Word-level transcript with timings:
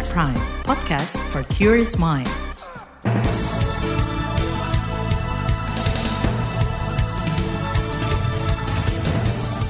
KBR 0.00 0.16
Prime, 0.16 0.44
podcast 0.64 1.20
for 1.28 1.44
curious 1.52 2.00
mind. 2.00 2.24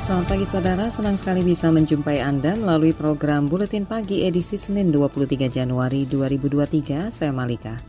Selamat 0.06 0.26
pagi 0.30 0.46
saudara, 0.46 0.86
senang 0.86 1.18
sekali 1.18 1.42
bisa 1.42 1.74
menjumpai 1.74 2.22
Anda 2.22 2.54
melalui 2.54 2.94
program 2.94 3.50
Buletin 3.50 3.90
Pagi 3.90 4.22
edisi 4.22 4.54
Senin 4.54 4.94
23 4.94 5.50
Januari 5.50 6.06
2023, 6.06 7.10
saya 7.10 7.34
Malika. 7.34 7.82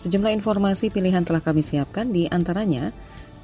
Sejumlah 0.00 0.32
informasi 0.32 0.88
pilihan 0.88 1.28
telah 1.28 1.44
kami 1.44 1.60
siapkan 1.60 2.08
di 2.08 2.24
antaranya, 2.24 2.88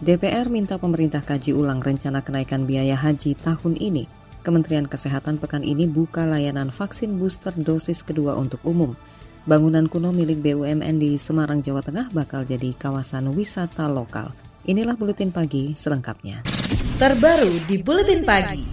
DPR 0.01 0.49
minta 0.49 0.81
pemerintah 0.81 1.21
kaji 1.21 1.53
ulang 1.53 1.85
rencana 1.85 2.25
kenaikan 2.25 2.65
biaya 2.65 2.97
haji 2.97 3.37
tahun 3.37 3.77
ini. 3.77 4.18
Kementerian 4.49 4.89
Kesehatan 4.89 5.37
pekan 5.37 5.61
ini 5.61 5.85
buka 5.85 6.25
layanan 6.25 6.73
vaksin 6.73 7.21
booster 7.21 7.53
dosis 7.53 8.01
kedua 8.01 8.33
untuk 8.33 8.65
umum. 8.65 8.97
Bangunan 9.45 9.85
kuno 9.85 10.09
milik 10.09 10.41
BUMN 10.41 10.97
di 10.97 11.21
Semarang, 11.21 11.61
Jawa 11.61 11.85
Tengah 11.85 12.09
bakal 12.17 12.49
jadi 12.49 12.73
kawasan 12.73 13.29
wisata 13.37 13.85
lokal. 13.93 14.33
Inilah 14.65 14.97
Buletin 14.97 15.37
Pagi 15.37 15.77
selengkapnya. 15.77 16.49
Terbaru 16.97 17.61
di 17.69 17.77
Buletin 17.77 18.25
Pagi. 18.25 18.65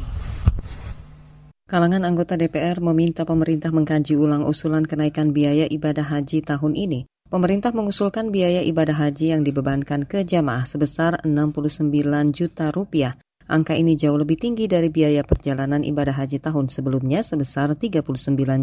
Kalangan 1.67 2.07
anggota 2.07 2.39
DPR 2.39 2.79
meminta 2.79 3.27
pemerintah 3.27 3.75
mengkaji 3.75 4.15
ulang 4.15 4.47
usulan 4.47 4.87
kenaikan 4.87 5.35
biaya 5.35 5.67
ibadah 5.67 6.07
haji 6.07 6.39
tahun 6.39 6.71
ini. 6.71 7.03
Pemerintah 7.27 7.75
mengusulkan 7.75 8.31
biaya 8.31 8.63
ibadah 8.63 8.95
haji 8.95 9.35
yang 9.35 9.43
dibebankan 9.43 10.07
ke 10.07 10.23
jamaah 10.23 10.63
sebesar 10.63 11.19
69 11.27 11.91
juta 12.31 12.71
rupiah. 12.71 13.11
Angka 13.45 13.77
ini 13.77 13.93
jauh 13.93 14.17
lebih 14.17 14.41
tinggi 14.41 14.65
dari 14.65 14.89
biaya 14.89 15.21
perjalanan 15.21 15.85
ibadah 15.85 16.17
haji 16.17 16.41
tahun 16.41 16.65
sebelumnya 16.65 17.21
sebesar 17.21 17.77
39 17.77 18.01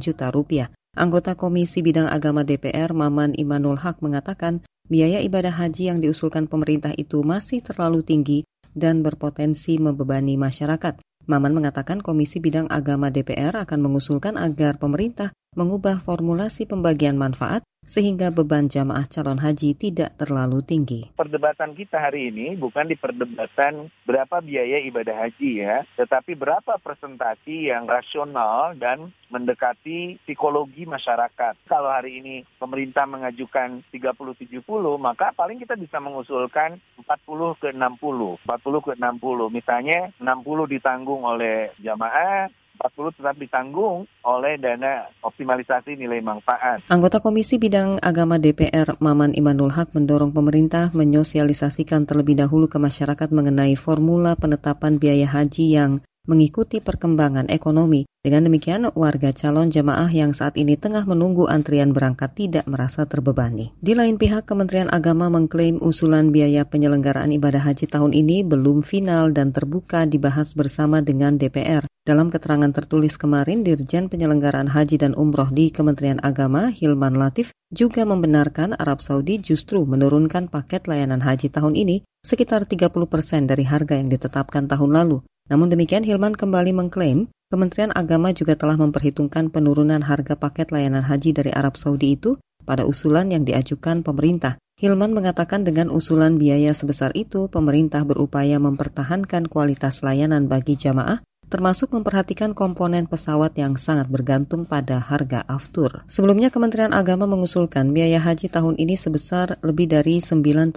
juta 0.02 0.26
rupiah. 0.34 0.74
Anggota 0.98 1.38
Komisi 1.38 1.86
Bidang 1.86 2.10
Agama 2.10 2.42
DPR 2.42 2.90
Maman 2.90 3.32
Imanul 3.38 3.78
Haq 3.78 4.02
mengatakan 4.02 4.66
biaya 4.90 5.22
ibadah 5.22 5.54
haji 5.54 5.88
yang 5.94 6.02
diusulkan 6.02 6.50
pemerintah 6.50 6.90
itu 6.98 7.22
masih 7.22 7.62
terlalu 7.62 8.02
tinggi 8.02 8.38
dan 8.74 9.06
berpotensi 9.06 9.78
membebani 9.78 10.34
masyarakat. 10.34 10.98
Maman 11.30 11.54
mengatakan 11.54 12.02
Komisi 12.02 12.42
Bidang 12.42 12.66
Agama 12.66 13.14
DPR 13.14 13.54
akan 13.62 13.78
mengusulkan 13.78 14.34
agar 14.34 14.82
pemerintah 14.82 15.30
mengubah 15.54 16.02
formulasi 16.02 16.66
pembagian 16.66 17.14
manfaat 17.14 17.62
sehingga 17.82 18.30
beban 18.30 18.70
jamaah 18.70 19.04
calon 19.10 19.42
haji 19.42 19.74
tidak 19.74 20.14
terlalu 20.14 20.62
tinggi. 20.62 21.10
Perdebatan 21.18 21.74
kita 21.74 21.98
hari 21.98 22.30
ini 22.30 22.54
bukan 22.54 22.86
di 22.86 22.94
perdebatan 22.94 23.90
berapa 24.06 24.38
biaya 24.38 24.80
ibadah 24.86 25.26
haji 25.26 25.50
ya, 25.66 25.82
tetapi 25.98 26.38
berapa 26.38 26.78
presentasi 26.78 27.68
yang 27.68 27.90
rasional 27.90 28.78
dan 28.78 29.10
mendekati 29.28 30.20
psikologi 30.22 30.84
masyarakat. 30.84 31.56
Kalau 31.66 31.90
hari 31.90 32.20
ini 32.22 32.34
pemerintah 32.60 33.08
mengajukan 33.08 33.82
30-70, 33.90 34.62
maka 35.00 35.32
paling 35.32 35.58
kita 35.58 35.74
bisa 35.74 35.98
mengusulkan 35.98 36.78
40 37.00 37.60
ke 37.60 37.68
60. 37.72 38.44
40 38.46 38.86
ke 38.86 38.92
60. 38.94 39.48
Misalnya 39.48 40.12
60 40.20 40.74
ditanggung 40.76 41.24
oleh 41.24 41.72
jamaah, 41.80 42.52
40 42.82 43.14
tetap 43.14 43.36
ditanggung 43.38 44.10
oleh 44.26 44.58
dana 44.58 45.06
optimalisasi 45.22 45.94
nilai 45.94 46.18
manfaat. 46.18 46.82
Anggota 46.90 47.22
Komisi 47.22 47.62
Bidang 47.62 48.02
Agama 48.02 48.42
DPR 48.42 48.98
Maman 48.98 49.38
Imanul 49.38 49.70
Haq 49.70 49.94
mendorong 49.94 50.34
pemerintah 50.34 50.90
menyosialisasikan 50.90 52.10
terlebih 52.10 52.34
dahulu 52.34 52.66
ke 52.66 52.82
masyarakat 52.82 53.30
mengenai 53.30 53.78
formula 53.78 54.34
penetapan 54.34 54.98
biaya 54.98 55.30
haji 55.30 55.64
yang 55.70 55.92
mengikuti 56.26 56.78
perkembangan 56.78 57.50
ekonomi. 57.50 58.06
Dengan 58.22 58.46
demikian, 58.46 58.86
warga 58.94 59.34
calon 59.34 59.66
jemaah 59.66 60.06
yang 60.06 60.30
saat 60.30 60.54
ini 60.54 60.78
tengah 60.78 61.02
menunggu 61.02 61.50
antrian 61.50 61.90
berangkat 61.90 62.38
tidak 62.38 62.64
merasa 62.70 63.02
terbebani. 63.02 63.74
Di 63.82 63.98
lain 63.98 64.14
pihak, 64.14 64.46
Kementerian 64.46 64.86
Agama 64.94 65.26
mengklaim 65.26 65.82
usulan 65.82 66.30
biaya 66.30 66.62
penyelenggaraan 66.62 67.34
ibadah 67.34 67.66
haji 67.66 67.90
tahun 67.90 68.14
ini 68.14 68.46
belum 68.46 68.86
final 68.86 69.34
dan 69.34 69.50
terbuka 69.50 70.06
dibahas 70.06 70.54
bersama 70.54 71.02
dengan 71.02 71.34
DPR. 71.34 71.82
Dalam 72.02 72.30
keterangan 72.30 72.70
tertulis 72.70 73.14
kemarin, 73.14 73.62
Dirjen 73.62 74.10
Penyelenggaraan 74.10 74.70
Haji 74.70 74.98
dan 74.98 75.14
Umroh 75.14 75.54
di 75.54 75.70
Kementerian 75.70 76.18
Agama, 76.18 76.70
Hilman 76.70 77.14
Latif, 77.14 77.54
juga 77.70 78.02
membenarkan 78.02 78.74
Arab 78.74 78.98
Saudi 78.98 79.38
justru 79.38 79.86
menurunkan 79.86 80.50
paket 80.50 80.90
layanan 80.90 81.22
haji 81.22 81.50
tahun 81.50 81.78
ini 81.78 82.02
sekitar 82.26 82.66
30 82.66 82.90
persen 83.06 83.46
dari 83.46 83.62
harga 83.62 83.98
yang 83.98 84.10
ditetapkan 84.10 84.66
tahun 84.66 84.90
lalu. 84.94 85.22
Namun 85.52 85.68
demikian, 85.68 86.00
Hilman 86.00 86.32
kembali 86.32 86.72
mengklaim 86.72 87.28
Kementerian 87.52 87.92
Agama 87.92 88.32
juga 88.32 88.56
telah 88.56 88.80
memperhitungkan 88.80 89.52
penurunan 89.52 90.00
harga 90.00 90.40
paket 90.40 90.72
layanan 90.72 91.04
haji 91.04 91.36
dari 91.36 91.52
Arab 91.52 91.76
Saudi 91.76 92.16
itu 92.16 92.40
pada 92.64 92.88
usulan 92.88 93.28
yang 93.28 93.44
diajukan 93.44 94.00
pemerintah. 94.00 94.56
Hilman 94.80 95.12
mengatakan 95.12 95.60
dengan 95.60 95.92
usulan 95.92 96.40
biaya 96.40 96.72
sebesar 96.72 97.12
itu, 97.12 97.52
pemerintah 97.52 98.08
berupaya 98.08 98.56
mempertahankan 98.56 99.52
kualitas 99.52 100.00
layanan 100.00 100.48
bagi 100.48 100.80
jamaah 100.80 101.20
termasuk 101.52 101.92
memperhatikan 101.92 102.56
komponen 102.56 103.04
pesawat 103.04 103.52
yang 103.60 103.76
sangat 103.76 104.08
bergantung 104.08 104.64
pada 104.64 104.96
harga 104.96 105.44
aftur. 105.44 106.00
Sebelumnya 106.08 106.48
Kementerian 106.48 106.96
Agama 106.96 107.28
mengusulkan 107.28 107.92
biaya 107.92 108.24
haji 108.24 108.48
tahun 108.48 108.80
ini 108.80 108.96
sebesar 108.96 109.60
lebih 109.60 109.92
dari 109.92 110.24
98 110.24 110.72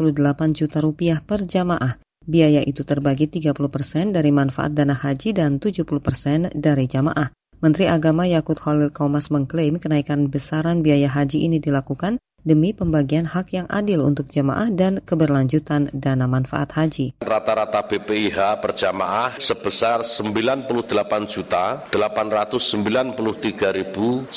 juta 0.52 0.84
rupiah 0.84 1.24
per 1.24 1.48
jamaah 1.48 1.96
Biaya 2.26 2.66
itu 2.66 2.82
terbagi 2.82 3.30
30 3.30 3.54
persen 3.70 4.10
dari 4.10 4.34
manfaat 4.34 4.74
dana 4.74 4.98
haji 4.98 5.38
dan 5.38 5.62
70 5.62 5.86
persen 6.02 6.50
dari 6.50 6.90
jamaah. 6.90 7.30
Menteri 7.62 7.86
Agama 7.86 8.26
Yakut 8.26 8.58
Khalil 8.58 8.90
Kaumas 8.90 9.30
mengklaim 9.30 9.78
kenaikan 9.78 10.28
besaran 10.28 10.82
biaya 10.82 11.06
haji 11.06 11.46
ini 11.46 11.62
dilakukan 11.62 12.18
demi 12.46 12.78
pembagian 12.78 13.26
hak 13.26 13.58
yang 13.58 13.66
adil 13.74 14.06
untuk 14.06 14.30
jemaah 14.30 14.70
dan 14.70 15.02
keberlanjutan 15.02 15.90
dana 15.90 16.30
manfaat 16.30 16.78
haji. 16.78 17.18
Rata-rata 17.26 17.82
BPIH 17.90 18.62
per 18.62 18.78
jamaah 18.78 19.42
sebesar 19.42 20.06
98 20.06 20.86
juta 21.26 21.82
893.909,11 21.90 24.30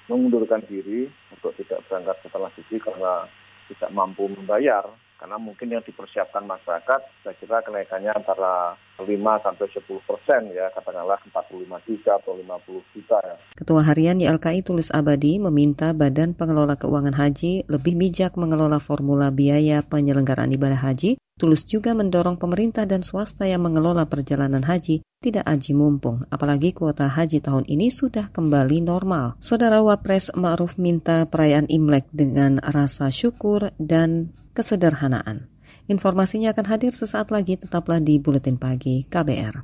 mengundurkan 0.08 0.64
diri 0.66 1.06
untuk 1.34 1.52
tidak 1.60 1.84
berangkat 1.86 2.16
ke 2.24 2.28
tanah 2.32 2.52
suci 2.56 2.76
karena 2.80 3.28
tidak 3.68 3.90
mampu 3.92 4.24
membayar 4.32 4.88
karena 5.18 5.36
mungkin 5.36 5.74
yang 5.74 5.82
dipersiapkan 5.82 6.46
masyarakat 6.46 7.00
saya 7.26 7.34
kira 7.42 7.58
kenaikannya 7.66 8.14
antara 8.14 8.78
5 9.02 9.04
sampai 9.44 9.66
10 9.66 10.08
persen 10.08 10.40
ya 10.54 10.70
katakanlah 10.72 11.18
45 11.26 11.86
juta 11.86 12.12
atau 12.16 12.38
50 12.38 12.94
juta 12.94 13.18
ya. 13.26 13.36
Ketua 13.58 13.82
Harian 13.82 14.22
YLKI 14.22 14.62
Tulis 14.62 14.94
Abadi 14.94 15.42
meminta 15.42 15.90
Badan 15.90 16.38
Pengelola 16.38 16.78
Keuangan 16.78 17.18
Haji 17.18 17.66
lebih 17.66 17.98
bijak 17.98 18.38
mengelola 18.38 18.78
formula 18.78 19.34
biaya 19.34 19.82
penyelenggaraan 19.82 20.54
ibadah 20.54 20.78
haji. 20.78 21.18
Tulus 21.38 21.62
juga 21.62 21.94
mendorong 21.94 22.34
pemerintah 22.34 22.82
dan 22.82 23.06
swasta 23.06 23.46
yang 23.46 23.62
mengelola 23.62 24.10
perjalanan 24.10 24.66
haji 24.66 25.06
tidak 25.18 25.50
aji 25.50 25.74
mumpung, 25.74 26.22
apalagi 26.30 26.70
kuota 26.70 27.10
haji 27.10 27.42
tahun 27.42 27.66
ini 27.66 27.90
sudah 27.90 28.30
kembali 28.30 28.86
normal. 28.86 29.34
Saudara 29.42 29.82
Wapres 29.82 30.30
Ma'ruf 30.38 30.78
minta 30.78 31.26
perayaan 31.26 31.66
Imlek 31.66 32.06
dengan 32.14 32.62
rasa 32.62 33.10
syukur 33.10 33.74
dan 33.82 34.30
kesederhanaan. 34.58 35.46
Informasinya 35.86 36.50
akan 36.50 36.66
hadir 36.66 36.90
sesaat 36.90 37.30
lagi, 37.30 37.54
tetaplah 37.54 38.02
di 38.02 38.18
Buletin 38.18 38.58
Pagi 38.58 39.06
KBR. 39.06 39.62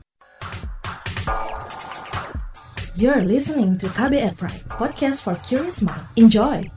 You're 2.95 3.27
listening 3.27 3.75
to 3.83 3.91
KBR 3.91 4.39
Pride, 4.39 4.63
podcast 4.71 5.27
for 5.27 5.35
curious 5.43 5.83
mind. 5.83 6.07
Enjoy! 6.15 6.71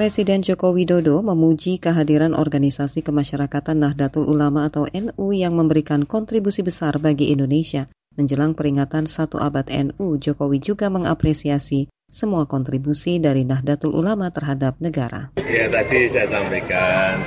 Presiden 0.00 0.40
Joko 0.40 0.72
Widodo 0.72 1.20
memuji 1.20 1.76
kehadiran 1.76 2.32
organisasi 2.32 3.04
kemasyarakatan 3.04 3.84
Nahdlatul 3.84 4.32
Ulama 4.32 4.64
atau 4.64 4.88
NU 4.88 5.26
yang 5.36 5.52
memberikan 5.52 6.08
kontribusi 6.08 6.64
besar 6.64 6.96
bagi 6.96 7.28
Indonesia. 7.28 7.84
Menjelang 8.16 8.56
peringatan 8.56 9.04
satu 9.04 9.36
abad 9.36 9.68
NU, 9.68 10.16
Jokowi 10.16 10.56
juga 10.56 10.88
mengapresiasi 10.88 11.92
semua 12.08 12.48
kontribusi 12.48 13.20
dari 13.20 13.44
Nahdlatul 13.44 13.92
Ulama 13.92 14.32
terhadap 14.32 14.80
negara. 14.80 15.36
Ya 15.36 15.68
tadi 15.68 16.08
saya 16.08 16.32
sampaikan 16.32 17.20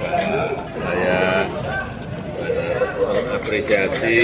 saya 0.73 1.45
mengapresiasi 2.97 4.17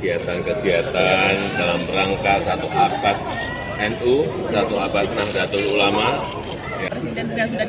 kegiatan-kegiatan 0.00 1.32
dalam 1.52 1.84
rangka 1.84 2.48
satu 2.48 2.64
abad 2.72 3.20
NU, 3.92 4.24
satu 4.48 4.80
abad 4.80 5.04
Nahdlatul 5.12 5.76
Ulama 5.76 6.24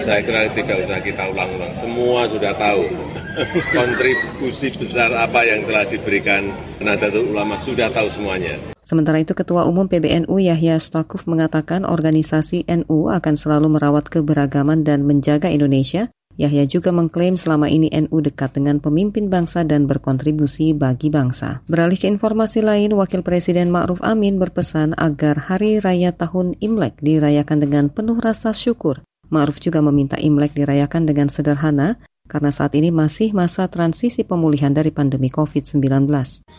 saya 0.03 0.19
kira 0.19 0.51
tidak 0.51 0.77
usah 0.83 0.99
kita 0.99 1.23
ulang-ulang, 1.31 1.71
semua 1.71 2.27
sudah 2.27 2.51
tahu 2.59 2.83
kontribusi 3.75 4.67
besar 4.75 5.07
apa 5.15 5.47
yang 5.47 5.63
telah 5.63 5.87
diberikan 5.87 6.51
Nahdlatul 6.83 7.31
Ulama 7.31 7.55
sudah 7.55 7.87
tahu 7.87 8.11
semuanya. 8.11 8.59
Sementara 8.83 9.23
itu 9.23 9.31
Ketua 9.31 9.63
Umum 9.67 9.87
PBNU 9.87 10.35
Yahya 10.35 10.79
Stakuf 10.79 11.27
mengatakan 11.27 11.87
organisasi 11.87 12.67
NU 12.67 13.07
akan 13.07 13.35
selalu 13.35 13.67
merawat 13.79 14.11
keberagaman 14.11 14.83
dan 14.83 15.07
menjaga 15.07 15.47
Indonesia. 15.47 16.11
Yahya 16.37 16.69
juga 16.69 16.93
mengklaim 16.93 17.33
selama 17.33 17.65
ini 17.65 17.89
NU 17.89 18.17
dekat 18.21 18.53
dengan 18.61 18.77
pemimpin 18.77 19.25
bangsa 19.25 19.65
dan 19.65 19.89
berkontribusi 19.89 20.77
bagi 20.77 21.09
bangsa. 21.09 21.65
Beralih 21.65 21.97
ke 21.97 22.05
informasi 22.05 22.61
lain, 22.61 22.93
Wakil 22.93 23.25
Presiden 23.25 23.73
Ma'ruf 23.73 23.97
Amin 24.05 24.37
berpesan 24.37 24.93
agar 25.01 25.49
Hari 25.49 25.81
Raya 25.81 26.13
Tahun 26.13 26.53
Imlek 26.61 27.01
dirayakan 27.01 27.57
dengan 27.57 27.89
penuh 27.89 28.21
rasa 28.21 28.53
syukur. 28.53 29.01
Ma'ruf 29.27 29.59
juga 29.59 29.83
meminta 29.83 30.15
Imlek 30.15 30.55
dirayakan 30.55 31.03
dengan 31.03 31.27
sederhana 31.27 31.99
karena 32.27 32.51
saat 32.51 32.75
ini 32.75 32.91
masih 32.91 33.31
masa 33.31 33.71
transisi 33.71 34.27
pemulihan 34.27 34.71
dari 34.75 34.91
pandemi 34.91 35.31
COVID-19. 35.31 36.07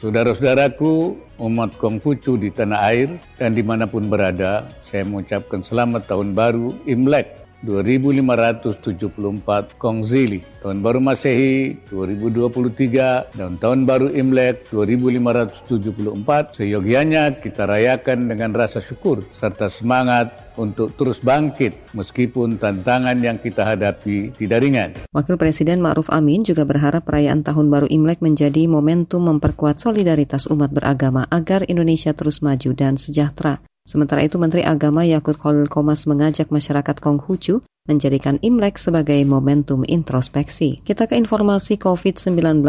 Saudara-saudaraku, 0.00 0.92
umat 1.44 1.76
Kongfucu 1.76 2.40
di 2.40 2.48
tanah 2.48 2.80
air 2.88 3.08
dan 3.36 3.52
di 3.52 3.60
mana 3.60 3.84
pun 3.84 4.08
berada, 4.08 4.64
saya 4.80 5.04
mengucapkan 5.04 5.60
selamat 5.60 6.08
tahun 6.08 6.32
baru 6.32 6.72
Imlek 6.88 7.47
2574 7.66 9.78
Kongzili, 9.78 10.40
tahun 10.62 10.78
baru 10.78 11.02
Masehi 11.02 11.74
2023 11.90 13.34
dan 13.34 13.58
tahun 13.58 13.82
baru 13.82 14.14
Imlek 14.14 14.70
2574 14.70 16.54
seyogianya 16.54 17.34
kita 17.38 17.66
rayakan 17.66 18.30
dengan 18.30 18.54
rasa 18.54 18.78
syukur 18.78 19.26
serta 19.34 19.66
semangat 19.66 20.48
untuk 20.58 20.94
terus 20.94 21.22
bangkit 21.22 21.94
meskipun 21.94 22.58
tantangan 22.58 23.18
yang 23.18 23.38
kita 23.38 23.66
hadapi 23.66 24.34
tidak 24.34 24.58
ringan. 24.62 24.90
Wakil 25.14 25.38
Presiden 25.38 25.82
Ma'ruf 25.82 26.10
Amin 26.14 26.42
juga 26.42 26.66
berharap 26.66 27.06
perayaan 27.06 27.46
Tahun 27.46 27.66
Baru 27.70 27.86
Imlek 27.90 28.22
menjadi 28.22 28.66
momentum 28.66 29.26
memperkuat 29.26 29.82
solidaritas 29.82 30.50
umat 30.50 30.74
beragama 30.74 31.26
agar 31.30 31.66
Indonesia 31.66 32.14
terus 32.14 32.42
maju 32.42 32.70
dan 32.74 32.98
sejahtera. 32.98 33.67
Sementara 33.88 34.20
itu 34.20 34.36
Menteri 34.36 34.68
Agama 34.68 35.00
Yakut 35.08 35.40
Khalil 35.40 35.64
Komas 35.64 36.04
mengajak 36.04 36.52
masyarakat 36.52 37.00
Konghucu 37.00 37.64
menjadikan 37.88 38.36
Imlek 38.44 38.76
sebagai 38.76 39.16
momentum 39.24 39.80
introspeksi. 39.88 40.84
Kita 40.84 41.08
ke 41.08 41.16
informasi 41.16 41.80
COVID-19. 41.80 42.60